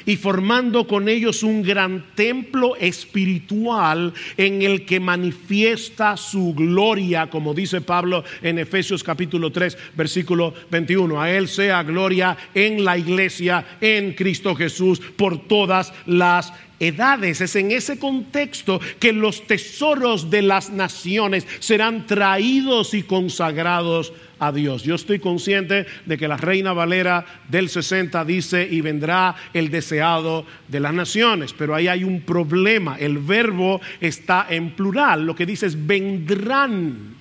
[0.05, 7.53] y formando con ellos un gran templo espiritual en el que manifiesta su gloria, como
[7.53, 11.21] dice Pablo en Efesios capítulo 3, versículo 21.
[11.21, 16.51] A Él sea gloria en la iglesia, en Cristo Jesús, por todas las
[16.87, 17.41] edades.
[17.41, 24.51] Es en ese contexto que los tesoros de las naciones serán traídos y consagrados a
[24.51, 24.83] Dios.
[24.83, 30.45] Yo estoy consciente de que la Reina Valera del 60 dice, y vendrá el deseado
[30.67, 32.97] de las naciones, pero ahí hay un problema.
[32.99, 35.25] El verbo está en plural.
[35.25, 37.13] Lo que dice es vendrán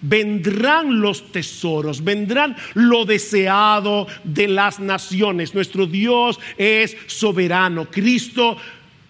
[0.00, 5.54] vendrán los tesoros, vendrán lo deseado de las naciones.
[5.54, 7.86] Nuestro Dios es soberano.
[7.90, 8.56] Cristo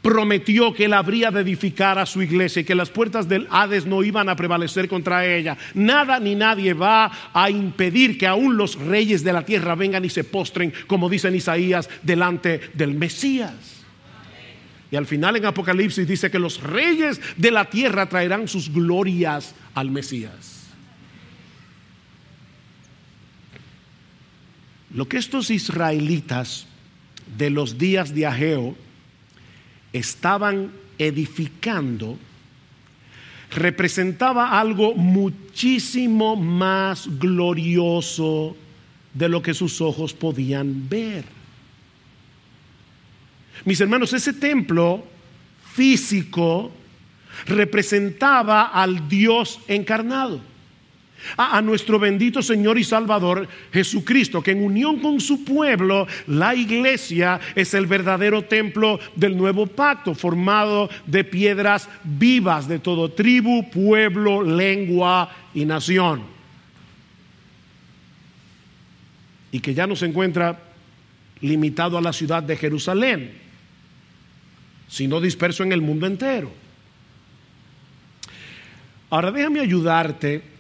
[0.03, 3.87] prometió que él habría de edificar a su iglesia y que las puertas del Hades
[3.87, 5.57] no iban a prevalecer contra ella.
[5.75, 10.11] Nada ni nadie va a impedir que aún los reyes de la tierra vengan y
[10.11, 13.85] se postren, como dice en Isaías, delante del Mesías.
[14.91, 19.55] Y al final en Apocalipsis dice que los reyes de la tierra traerán sus glorias
[19.75, 20.59] al Mesías.
[24.95, 26.67] Lo que estos israelitas
[27.37, 28.75] de los días de Ageo
[29.93, 32.19] estaban edificando
[33.51, 38.57] representaba algo muchísimo más glorioso
[39.15, 41.25] de lo que sus ojos podían ver.
[43.65, 45.05] Mis hermanos, ese templo
[45.73, 46.71] físico
[47.47, 50.41] representaba al Dios encarnado
[51.37, 57.41] a, nuestro bendito Señor y Salvador Jesucristo, que en unión con su pueblo, la iglesia
[57.55, 64.43] es el verdadero templo del nuevo pacto, formado de piedras vivas de todo tribu, pueblo,
[64.43, 66.23] lengua y nación.
[69.51, 70.61] Y que ya no se encuentra
[71.41, 73.33] limitado a la ciudad de Jerusalén,
[74.89, 76.51] sino disperso en el mundo entero.
[79.11, 80.58] Ahora déjame ayudarte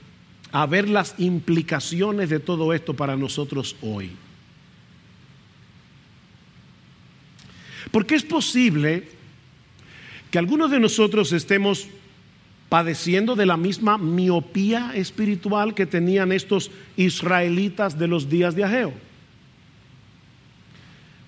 [0.52, 4.10] a ver las implicaciones de todo esto para nosotros hoy.
[7.90, 9.08] Porque es posible
[10.30, 11.88] que algunos de nosotros estemos
[12.68, 18.92] padeciendo de la misma miopía espiritual que tenían estos israelitas de los días de Ageo.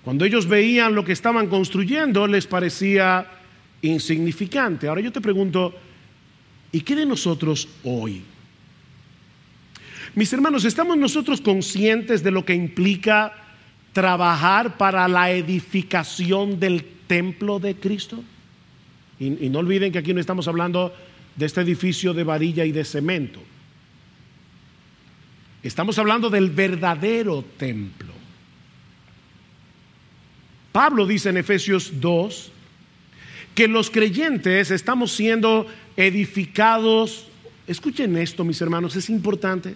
[0.03, 3.27] Cuando ellos veían lo que estaban construyendo les parecía
[3.81, 4.87] insignificante.
[4.87, 5.73] Ahora yo te pregunto,
[6.71, 8.23] ¿y qué de nosotros hoy?
[10.13, 13.33] Mis hermanos, ¿estamos nosotros conscientes de lo que implica
[13.93, 18.21] trabajar para la edificación del templo de Cristo?
[19.19, 20.93] Y, no olviden que aquí no estamos hablando
[21.35, 23.41] de este edificio de varilla y de cemento.
[25.63, 28.11] Estamos hablando del verdadero templo.
[30.73, 32.51] Pablo dice en Efesios 2
[33.55, 37.27] que los creyentes estamos siendo edificados,
[37.67, 39.75] escuchen esto mis hermanos, es importante,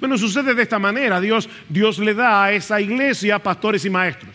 [0.00, 1.20] Bueno, sucede de esta manera.
[1.20, 4.34] Dios, Dios le da a esa iglesia pastores y maestros.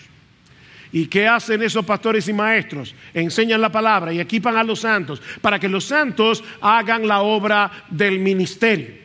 [0.91, 2.93] ¿Y qué hacen esos pastores y maestros?
[3.13, 7.85] Enseñan la palabra y equipan a los santos para que los santos hagan la obra
[7.89, 8.95] del ministerio.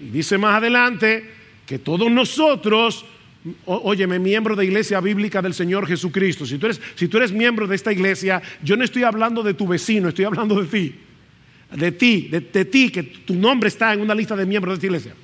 [0.00, 1.30] Y dice más adelante
[1.66, 3.04] que todos nosotros
[3.66, 7.66] Óyeme, miembro de iglesia bíblica del Señor Jesucristo, si tú, eres, si tú eres miembro
[7.66, 10.94] de esta iglesia, yo no estoy hablando de tu vecino, estoy hablando de ti.
[11.70, 14.74] De ti, de, de ti, que tu nombre está en una lista de miembros de
[14.76, 15.14] esta iglesia.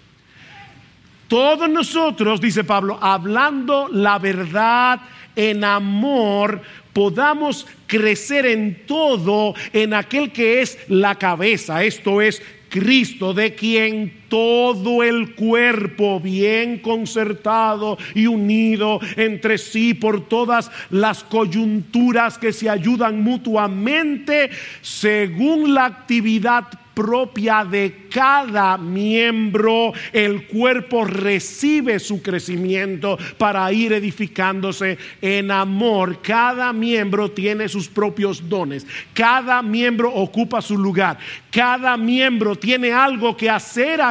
[1.29, 5.01] Todos nosotros, dice Pablo, hablando la verdad
[5.35, 6.61] en amor,
[6.93, 14.20] podamos crecer en todo en aquel que es la cabeza, esto es Cristo, de quien
[14.31, 22.71] todo el cuerpo bien concertado y unido entre sí por todas las coyunturas que se
[22.71, 24.49] ayudan mutuamente
[24.81, 34.99] según la actividad propia de cada miembro, el cuerpo recibe su crecimiento para ir edificándose
[35.23, 36.21] en amor.
[36.21, 41.19] Cada miembro tiene sus propios dones, cada miembro ocupa su lugar,
[41.51, 44.03] cada miembro tiene algo que hacer.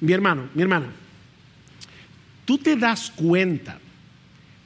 [0.00, 0.86] Mi hermano, mi hermana,
[2.44, 3.78] tú te das cuenta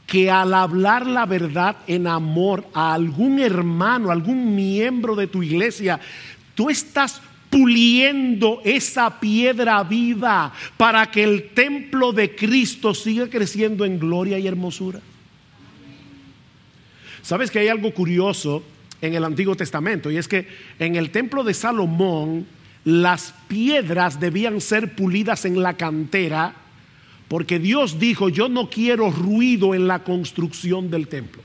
[0.07, 6.01] que al hablar la verdad en amor a algún hermano, algún miembro de tu iglesia,
[6.55, 7.21] tú estás
[7.51, 14.47] puliendo esa piedra viva para que el templo de Cristo siga creciendo en gloria y
[14.47, 15.01] hermosura.
[17.23, 18.63] Sabes que hay algo curioso
[19.01, 22.47] en el Antiguo Testamento y es que en el templo de Salomón
[22.85, 26.55] las piedras debían ser pulidas en la cantera
[27.29, 31.43] porque Dios dijo, yo no quiero ruido en la construcción del templo.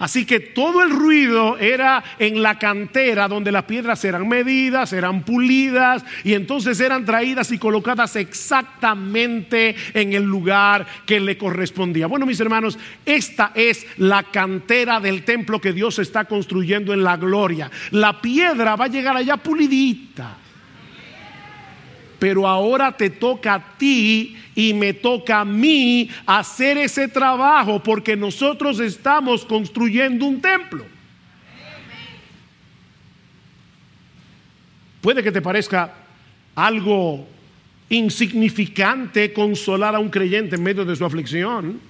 [0.00, 5.24] Así que todo el ruido era en la cantera donde las piedras eran medidas, eran
[5.24, 12.06] pulidas y entonces eran traídas y colocadas exactamente en el lugar que le correspondía.
[12.06, 17.18] Bueno, mis hermanos, esta es la cantera del templo que Dios está construyendo en la
[17.18, 17.70] gloria.
[17.90, 20.38] La piedra va a llegar allá pulidita
[22.20, 28.16] pero ahora te toca a ti y me toca a mí hacer ese trabajo porque
[28.16, 30.84] nosotros estamos construyendo un templo.
[35.00, 35.94] Puede que te parezca
[36.54, 37.26] algo
[37.88, 41.80] insignificante consolar a un creyente en medio de su aflicción.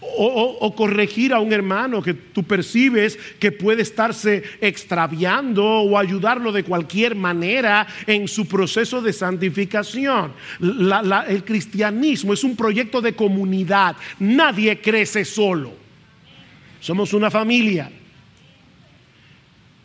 [0.00, 6.62] O, corregir a un hermano que tú percibes que puede estarse extraviando o ayudarlo de
[6.62, 10.32] cualquier manera en su proceso de santificación.
[10.60, 13.96] el cristianismo es un proyecto de comunidad.
[14.20, 15.72] Nadie crece solo.
[16.80, 17.90] Somos una familia.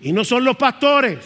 [0.01, 1.19] Y no son los pastores.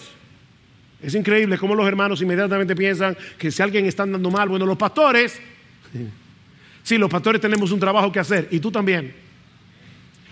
[1.02, 4.78] Es increíble cómo los hermanos inmediatamente piensan que si alguien está andando mal, bueno, los
[4.78, 5.40] pastores
[6.88, 9.14] Sí, los pastores tenemos un trabajo que hacer y tú también.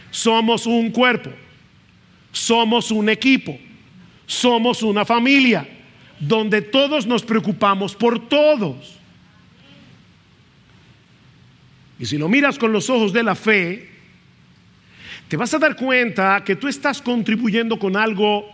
[0.09, 1.29] Somos un cuerpo,
[2.31, 3.59] somos un equipo,
[4.25, 5.67] somos una familia
[6.17, 8.97] donde todos nos preocupamos por todos.
[11.99, 13.89] Y si lo miras con los ojos de la fe,
[15.27, 18.49] te vas a dar cuenta que tú estás contribuyendo con algo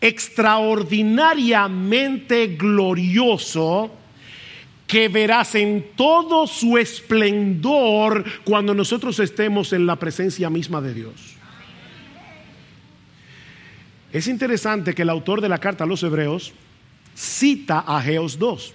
[0.00, 3.96] extraordinariamente glorioso
[4.88, 11.36] que verás en todo su esplendor cuando nosotros estemos en la presencia misma de Dios.
[14.10, 16.54] Es interesante que el autor de la carta a los hebreos
[17.14, 18.74] cita a Geos 2.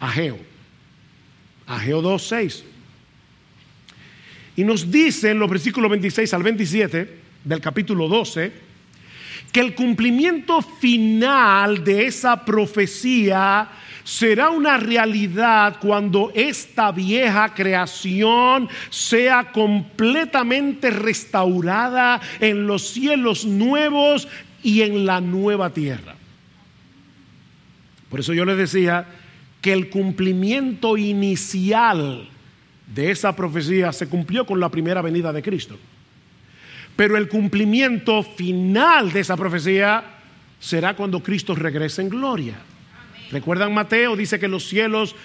[0.00, 0.38] Ageo.
[1.66, 2.64] Ageo 2, 6.
[4.56, 8.52] Y nos dice en los versículos 26 al 27 del capítulo 12
[9.52, 13.68] que el cumplimiento final de esa profecía
[14.04, 24.28] será una realidad cuando esta vieja creación sea completamente restaurada en los cielos nuevos
[24.62, 26.14] y en la nueva tierra.
[28.08, 29.06] Por eso yo les decía
[29.60, 32.28] que el cumplimiento inicial
[32.94, 35.78] de esa profecía se cumplió con la primera venida de Cristo.
[36.96, 40.04] Pero el cumplimiento final de esa profecía
[40.60, 42.56] será cuando Cristo regrese en gloria.
[43.32, 44.14] ¿Recuerdan Mateo?
[44.14, 45.16] Dice que los cielos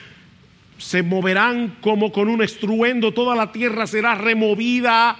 [0.78, 5.18] se moverán como con un estruendo, toda la tierra será removida.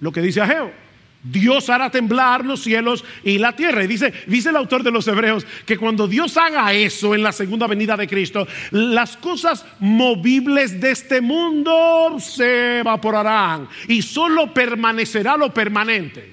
[0.00, 0.82] Lo que dice Ageo.
[1.24, 3.84] Dios hará temblar los cielos y la tierra.
[3.84, 7.30] Y dice, dice el autor de los Hebreos que cuando Dios haga eso en la
[7.30, 15.36] segunda venida de Cristo, las cosas movibles de este mundo se evaporarán y solo permanecerá
[15.36, 16.32] lo permanente.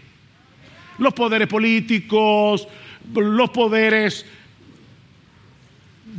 [0.98, 2.68] Los poderes políticos,
[3.14, 4.26] los poderes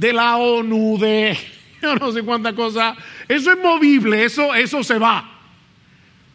[0.01, 1.37] de la ONU, de
[2.01, 2.97] no sé cuánta cosa.
[3.29, 5.40] Eso es movible, eso, eso se va.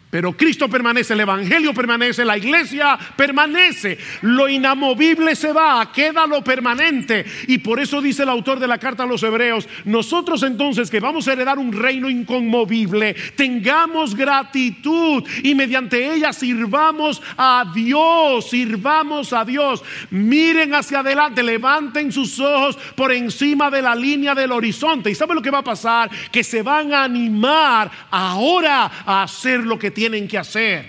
[0.10, 3.98] Pero Cristo permanece, el Evangelio permanece, la iglesia permanece.
[4.22, 7.26] Lo inamovible se va, queda lo permanente.
[7.48, 11.00] Y por eso dice el autor de la carta a los hebreos, nosotros entonces que
[11.00, 19.34] vamos a heredar un reino inconmovible, tengamos gratitud y mediante ella sirvamos a Dios, sirvamos
[19.34, 19.84] a Dios.
[20.12, 25.10] Miren hacia adelante, levanten sus ojos por encima de la línea del horizonte.
[25.12, 26.10] ¿Y saben lo que va a pasar?
[26.32, 30.86] Que se van a animar ahora a hacer lo que tienen que hacer.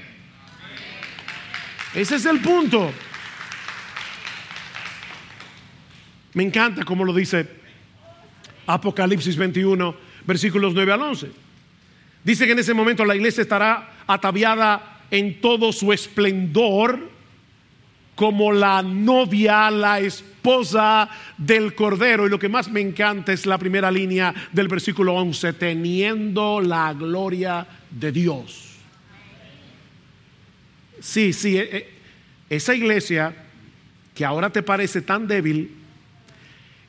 [1.94, 2.92] Ese es el punto.
[6.34, 7.48] Me encanta como lo dice
[8.66, 9.96] Apocalipsis 21,
[10.26, 11.30] versículos 9 al 11.
[12.22, 17.10] Dice que en ese momento la iglesia estará ataviada en todo su esplendor
[18.16, 22.26] como la novia, la esposa del Cordero.
[22.26, 26.92] Y lo que más me encanta es la primera línea del versículo 11, teniendo la
[26.92, 28.65] gloria de Dios.
[31.06, 31.88] Sí, sí, eh, eh,
[32.50, 33.32] esa iglesia
[34.12, 35.70] que ahora te parece tan débil,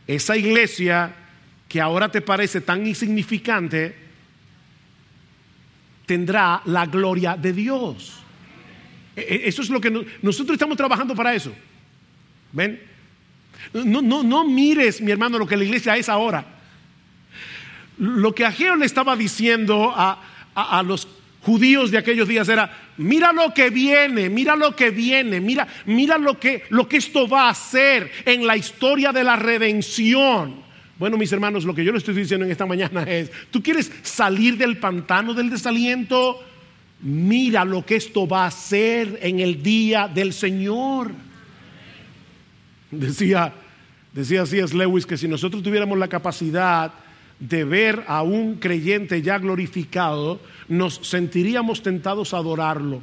[0.08, 1.14] esa iglesia
[1.70, 3.96] que ahora te parece tan insignificante,
[6.08, 8.18] tendrá la gloria de Dios.
[9.16, 9.92] E, e, eso es lo que
[10.24, 11.54] nosotros estamos trabajando para eso.
[12.54, 12.82] ¿Ven?
[13.72, 16.44] No, no, no mires, mi hermano, lo que la iglesia es ahora.
[18.00, 20.24] Lo que Ageo le estaba diciendo a,
[20.56, 21.08] a, a los
[21.48, 26.18] judíos de aquellos días era, mira lo que viene, mira lo que viene, mira, mira
[26.18, 30.56] lo que, lo que esto va a hacer en la historia de la redención.
[31.00, 33.90] Bueno, mis hermanos, lo que yo le estoy diciendo en esta mañana es, ¿tú quieres
[34.02, 36.44] salir del pantano del desaliento?
[37.00, 41.14] Mira lo que esto va a hacer en el día del Señor.
[42.92, 43.54] Decía,
[44.12, 44.76] decía C.S.
[44.76, 46.92] Lewis que si nosotros tuviéramos la capacidad
[47.40, 53.02] de ver a un creyente ya glorificado, nos sentiríamos tentados a adorarlo.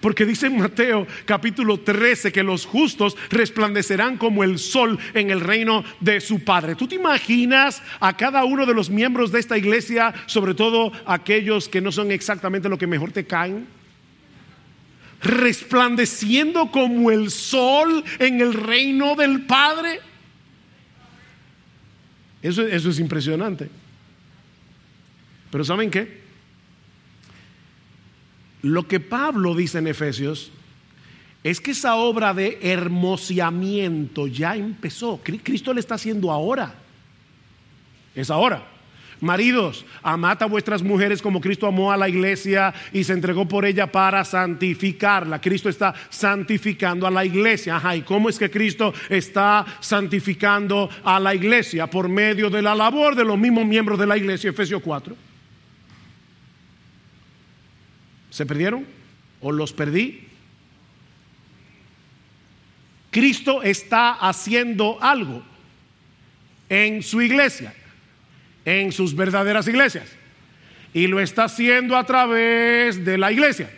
[0.00, 5.40] Porque dice en Mateo capítulo 13 que los justos resplandecerán como el sol en el
[5.40, 6.74] reino de su Padre.
[6.74, 11.68] ¿Tú te imaginas a cada uno de los miembros de esta iglesia, sobre todo aquellos
[11.68, 13.66] que no son exactamente lo que mejor te caen?
[15.22, 20.00] Resplandeciendo como el sol en el reino del Padre.
[22.44, 23.70] Eso, eso es impresionante.
[25.50, 26.20] Pero ¿saben qué?
[28.60, 30.52] Lo que Pablo dice en Efesios
[31.42, 35.22] es que esa obra de hermoseamiento ya empezó.
[35.22, 36.74] Cristo le está haciendo ahora.
[38.14, 38.73] Es ahora.
[39.20, 43.64] Maridos, amad a vuestras mujeres como Cristo amó a la iglesia y se entregó por
[43.64, 45.40] ella para santificarla.
[45.40, 47.76] Cristo está santificando a la iglesia.
[47.76, 51.86] Ajá, ¿y cómo es que Cristo está santificando a la iglesia?
[51.86, 55.16] Por medio de la labor de los mismos miembros de la iglesia, Efesios 4.
[58.30, 58.84] ¿Se perdieron?
[59.40, 60.28] ¿O los perdí?
[63.10, 65.40] Cristo está haciendo algo
[66.68, 67.72] en su iglesia
[68.64, 70.08] en sus verdaderas iglesias.
[70.92, 73.70] Y lo está haciendo a través de la iglesia.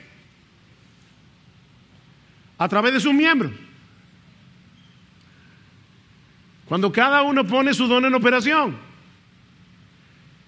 [2.58, 3.52] A través de sus miembros.
[6.66, 8.85] Cuando cada uno pone su don en operación.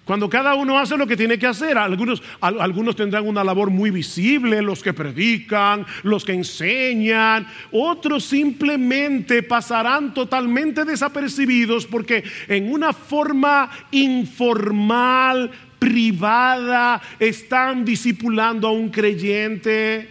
[0.09, 3.91] Cuando cada uno hace lo que tiene que hacer, algunos, algunos tendrán una labor muy
[3.91, 12.91] visible, los que predican, los que enseñan, otros simplemente pasarán totalmente desapercibidos porque en una
[12.91, 20.09] forma informal, privada, están discipulando a un creyente.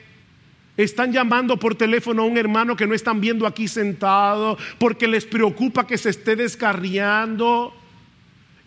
[0.76, 5.24] Están llamando por teléfono a un hermano que no están viendo aquí sentado porque les
[5.24, 7.74] preocupa que se esté descarriando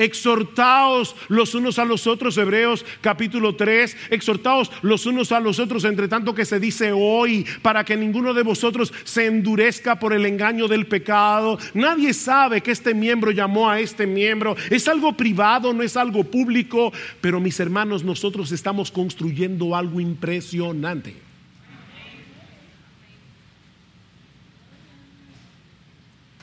[0.04, 5.84] exhortaos los unos a los otros, Hebreos capítulo 3, exhortaos los unos a los otros,
[5.84, 10.26] entre tanto que se dice hoy, para que ninguno de vosotros se endurezca por el
[10.26, 11.58] engaño del pecado.
[11.74, 14.56] Nadie sabe que este miembro llamó a este miembro.
[14.70, 21.16] Es algo privado, no es algo público, pero mis hermanos, nosotros estamos construyendo algo impresionante.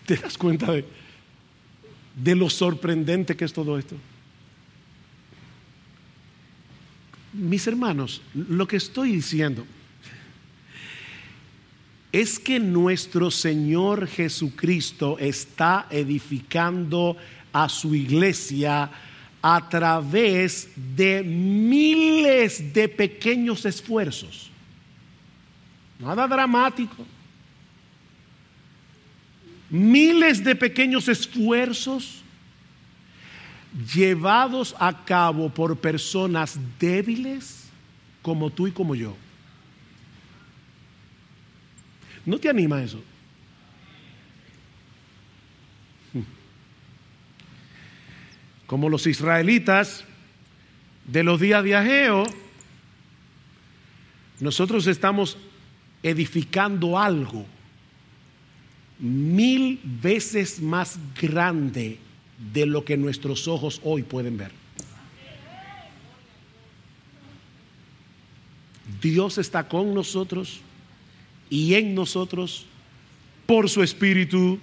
[0.07, 0.87] ¿Te das cuenta de
[2.23, 3.97] de lo sorprendente que es todo esto.
[7.33, 9.65] Mis hermanos, lo que estoy diciendo
[12.11, 17.17] es que nuestro Señor Jesucristo está edificando
[17.53, 18.91] a su iglesia
[19.41, 24.51] a través de miles de pequeños esfuerzos.
[26.01, 27.07] Nada dramático
[29.71, 32.23] miles de pequeños esfuerzos
[33.95, 37.69] llevados a cabo por personas débiles
[38.23, 39.17] como tú y como yo.
[42.25, 43.03] ¿No te anima eso?
[48.67, 50.05] Como los israelitas
[51.07, 52.25] de los días de Ageo,
[54.41, 55.39] nosotros estamos
[56.03, 57.47] edificando algo
[58.99, 61.99] mil veces más grande
[62.53, 64.53] de lo que nuestros ojos hoy pueden ver.
[69.01, 70.61] Dios está con nosotros
[71.51, 72.67] y en nosotros
[73.47, 74.59] por su espíritu,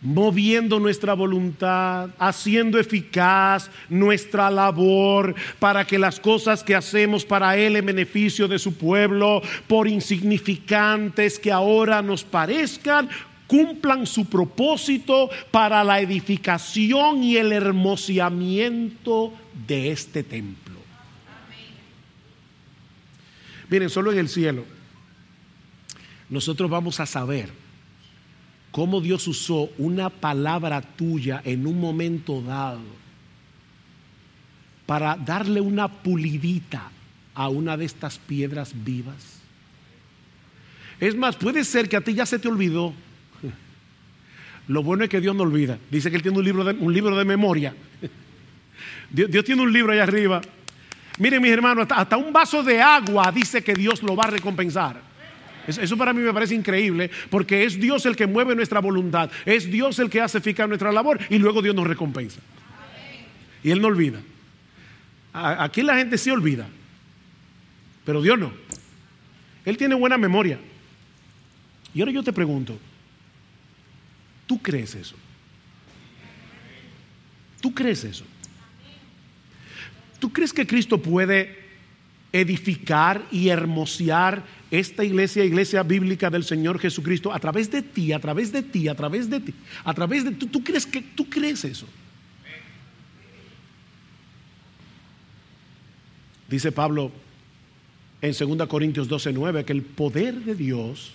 [0.00, 7.76] moviendo nuestra voluntad, haciendo eficaz nuestra labor para que las cosas que hacemos para Él
[7.76, 13.08] en beneficio de su pueblo, por insignificantes que ahora nos parezcan,
[13.52, 19.30] cumplan su propósito para la edificación y el hermoseamiento
[19.68, 20.80] de este templo.
[23.68, 24.64] Miren, solo en el cielo
[26.30, 27.50] nosotros vamos a saber
[28.70, 32.80] cómo Dios usó una palabra tuya en un momento dado
[34.86, 36.90] para darle una pulidita
[37.34, 39.40] a una de estas piedras vivas.
[41.00, 42.94] Es más, puede ser que a ti ya se te olvidó
[44.68, 45.78] lo bueno es que Dios no olvida.
[45.90, 47.74] Dice que Él tiene un libro de, un libro de memoria.
[49.10, 50.40] Dios, tiene un libro allá arriba.
[51.18, 55.00] Miren mis hermanos, hasta, un vaso de agua dice que Dios lo va a recompensar.
[55.66, 59.70] Eso para mí me parece increíble porque es Dios el que mueve nuestra voluntad, es
[59.70, 62.40] Dios el que hace eficaz nuestra labor y luego Dios nos recompensa.
[63.62, 64.20] Y Él no olvida.
[65.32, 66.66] Aquí la gente sí olvida,
[68.04, 68.52] pero Dios no.
[69.64, 70.58] Él tiene buena memoria.
[71.94, 72.78] Y ahora yo te pregunto,
[74.46, 75.16] ¿Tú crees eso?
[77.60, 78.24] ¿Tú crees eso?
[80.18, 81.62] ¿Tú crees que Cristo puede
[82.32, 88.18] edificar y hermosear esta iglesia, iglesia bíblica del Señor Jesucristo a través de ti, a
[88.18, 91.28] través de ti, a través de ti, a través de tú, tú crees que tú
[91.28, 91.86] crees eso?
[96.48, 97.10] Dice Pablo
[98.20, 101.12] en 2 Corintios 12:9 que el poder de Dios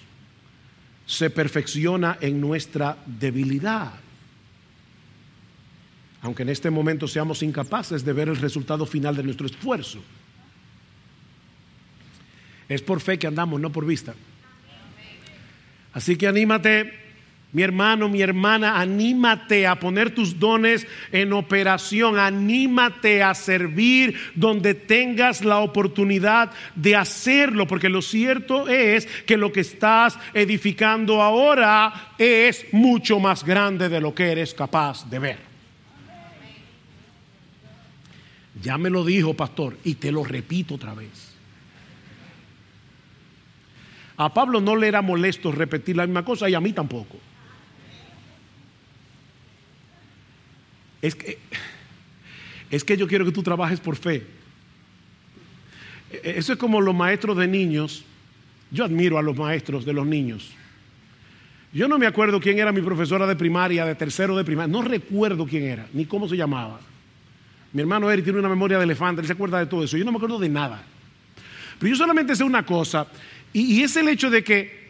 [1.08, 3.93] se perfecciona en nuestra debilidad.
[6.22, 10.03] Aunque en este momento seamos incapaces de ver el resultado final de nuestro esfuerzo.
[12.68, 14.14] Es por fe que andamos, no por vista.
[15.93, 17.07] Así que anímate
[17.54, 24.74] mi hermano, mi hermana, anímate a poner tus dones en operación, anímate a servir donde
[24.74, 32.14] tengas la oportunidad de hacerlo, porque lo cierto es que lo que estás edificando ahora
[32.18, 35.39] es mucho más grande de lo que eres capaz de ver.
[38.62, 41.34] Ya me lo dijo, pastor, y te lo repito otra vez.
[44.18, 47.18] A Pablo no le era molesto repetir la misma cosa y a mí tampoco.
[51.02, 51.38] Es que,
[52.72, 54.26] es que yo quiero que tú trabajes por fe.
[56.12, 58.04] E, eso es como los maestros de niños.
[58.72, 60.52] Yo admiro a los maestros de los niños.
[61.74, 64.72] Yo no me acuerdo quién era mi profesora de primaria, de tercero de primaria.
[64.72, 66.80] No recuerdo quién era, ni cómo se llamaba.
[67.74, 69.98] Mi hermano Eric tiene una memoria de elefante, él se acuerda de todo eso.
[69.98, 70.82] Yo no me acuerdo de nada.
[71.78, 73.08] Pero yo solamente sé una cosa,
[73.54, 74.87] y, y es el hecho de que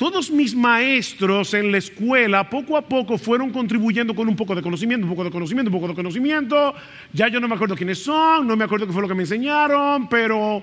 [0.00, 4.62] todos mis maestros en la escuela poco a poco fueron contribuyendo con un poco de
[4.62, 6.74] conocimiento, un poco de conocimiento, un poco de conocimiento.
[7.12, 9.24] Ya yo no me acuerdo quiénes son, no me acuerdo qué fue lo que me
[9.24, 10.62] enseñaron, pero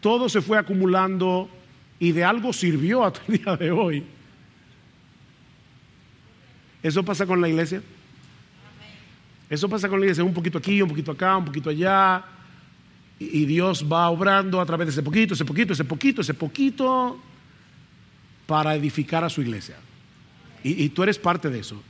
[0.00, 1.50] todo se fue acumulando
[1.98, 4.04] y de algo sirvió hasta el día de hoy.
[6.80, 7.82] Eso pasa con la iglesia.
[9.50, 12.24] Eso pasa con la iglesia, un poquito aquí, un poquito acá, un poquito allá.
[13.18, 17.18] Y Dios va obrando a través de ese poquito, ese poquito, ese poquito, ese poquito
[18.48, 19.76] para edificar a su iglesia.
[20.64, 21.82] Y, tú eres parte de eso.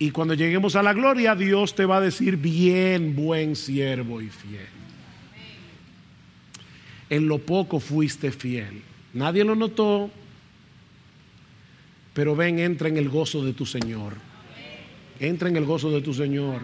[0.00, 4.28] Y cuando lleguemos a la gloria, Dios te va a decir, bien, buen siervo y
[4.28, 4.66] fiel.
[7.08, 8.82] En lo poco fuiste fiel.
[9.14, 10.10] Nadie lo notó,
[12.14, 14.14] pero ven, entra en el gozo de tu Señor.
[15.20, 16.62] Entra en el gozo de tu Señor.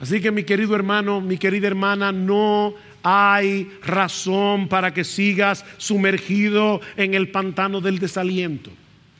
[0.00, 6.80] Así que mi querido hermano, mi querida hermana, no hay razón para que sigas sumergido
[6.96, 8.70] en el pantano del desaliento.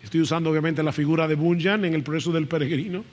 [0.03, 3.05] Estoy usando obviamente la figura de Bunyan en el proceso del peregrino.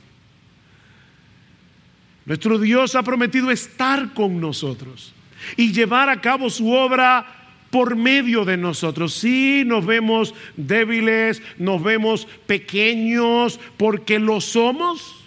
[2.25, 5.13] Nuestro Dios ha prometido estar con nosotros
[5.57, 7.25] y llevar a cabo su obra
[7.69, 9.13] por medio de nosotros.
[9.13, 15.24] Sí, nos vemos débiles, nos vemos pequeños porque lo somos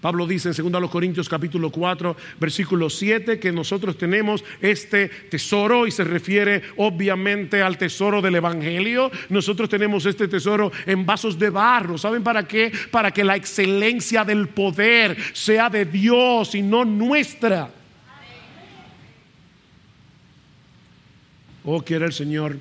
[0.00, 5.90] Pablo dice en 2 Corintios capítulo 4, versículo 7, que nosotros tenemos este tesoro y
[5.90, 9.10] se refiere obviamente al tesoro del Evangelio.
[9.28, 11.98] Nosotros tenemos este tesoro en vasos de barro.
[11.98, 12.72] ¿Saben para qué?
[12.90, 17.70] Para que la excelencia del poder sea de Dios y no nuestra.
[21.62, 22.56] Oh, quiere el Señor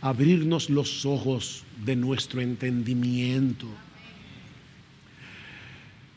[0.00, 3.66] abrirnos los ojos de nuestro entendimiento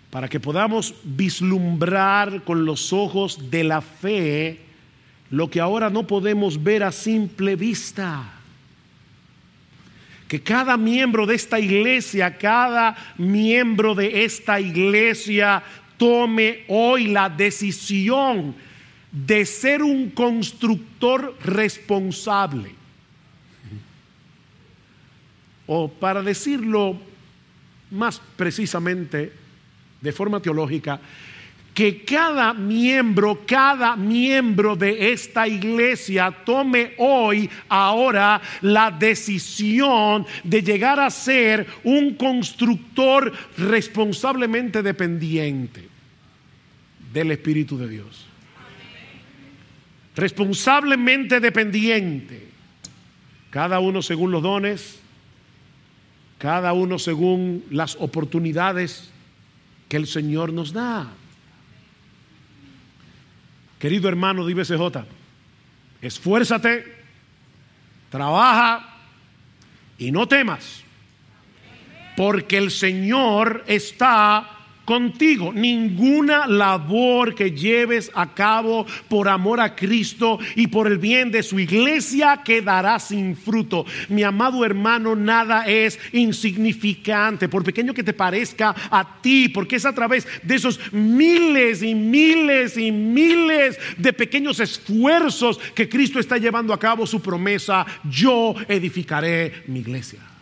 [0.10, 4.60] para que podamos vislumbrar con los ojos de la fe
[5.30, 8.34] lo que ahora no podemos ver a simple vista.
[10.28, 15.64] Que cada miembro de esta iglesia, cada miembro de esta iglesia
[15.98, 18.56] tome hoy la decisión
[19.12, 22.74] de ser un constructor responsable.
[25.68, 26.98] O para decirlo
[27.92, 29.34] más precisamente,
[30.02, 31.00] de forma teológica,
[31.74, 41.00] que cada miembro, cada miembro de esta iglesia tome hoy, ahora, la decisión de llegar
[41.00, 45.88] a ser un constructor responsablemente dependiente
[47.14, 48.26] del Espíritu de Dios.
[50.16, 52.50] Responsablemente dependiente.
[53.52, 55.00] Cada uno según los dones,
[56.38, 59.12] cada uno según las oportunidades
[59.90, 61.08] que el Señor nos da.
[63.80, 65.06] Querido hermano de IBCJ,
[66.02, 66.86] esfuérzate,
[68.10, 68.98] trabaja
[69.98, 70.84] y no temas,
[72.16, 74.59] porque el Señor está
[74.90, 75.54] contigo.
[75.54, 81.44] Ninguna labor que lleves a cabo por amor a Cristo y por el bien de
[81.44, 83.86] su iglesia quedará sin fruto.
[84.08, 89.86] Mi amado hermano, nada es insignificante, por pequeño que te parezca a ti, porque es
[89.86, 96.40] a través de esos miles y miles y miles de pequeños esfuerzos que Cristo está
[96.40, 100.39] llevando a cabo su promesa, yo edificaré mi iglesia.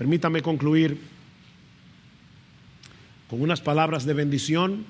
[0.00, 0.98] Permítame concluir
[3.28, 4.86] con unas palabras de bendición,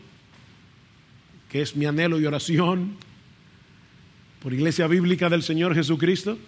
[1.49, 2.95] que es mi anhelo y oración
[4.41, 6.39] por Iglesia Bíblica del Señor Jesucristo,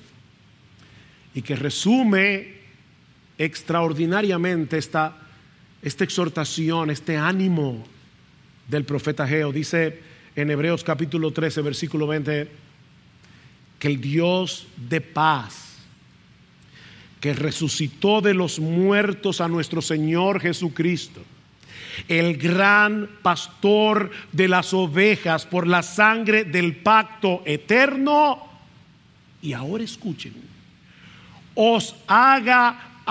[1.34, 2.58] y que resume
[3.36, 5.16] extraordinariamente esta,
[5.82, 7.84] esta exhortación, este ánimo
[8.68, 9.50] del profeta Geo.
[9.50, 9.98] Dice
[10.36, 12.48] en Hebreos capítulo 13, versículo 20,
[13.80, 15.71] que el Dios de paz,
[17.22, 21.22] que resucitó de los muertos a nuestro Señor Jesucristo,
[22.08, 28.42] el gran pastor de las ovejas por la sangre del pacto eterno,
[29.40, 30.34] y ahora escuchen,
[31.54, 33.02] os haga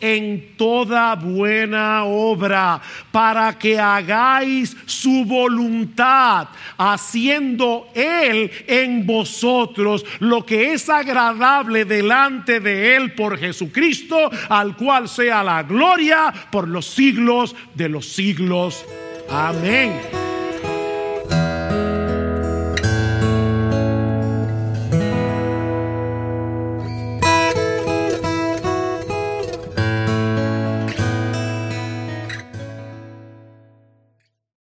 [0.00, 10.72] en toda buena obra, para que hagáis su voluntad, haciendo Él en vosotros lo que
[10.72, 17.56] es agradable delante de Él por Jesucristo, al cual sea la gloria por los siglos
[17.74, 18.84] de los siglos.
[19.30, 20.23] Amén.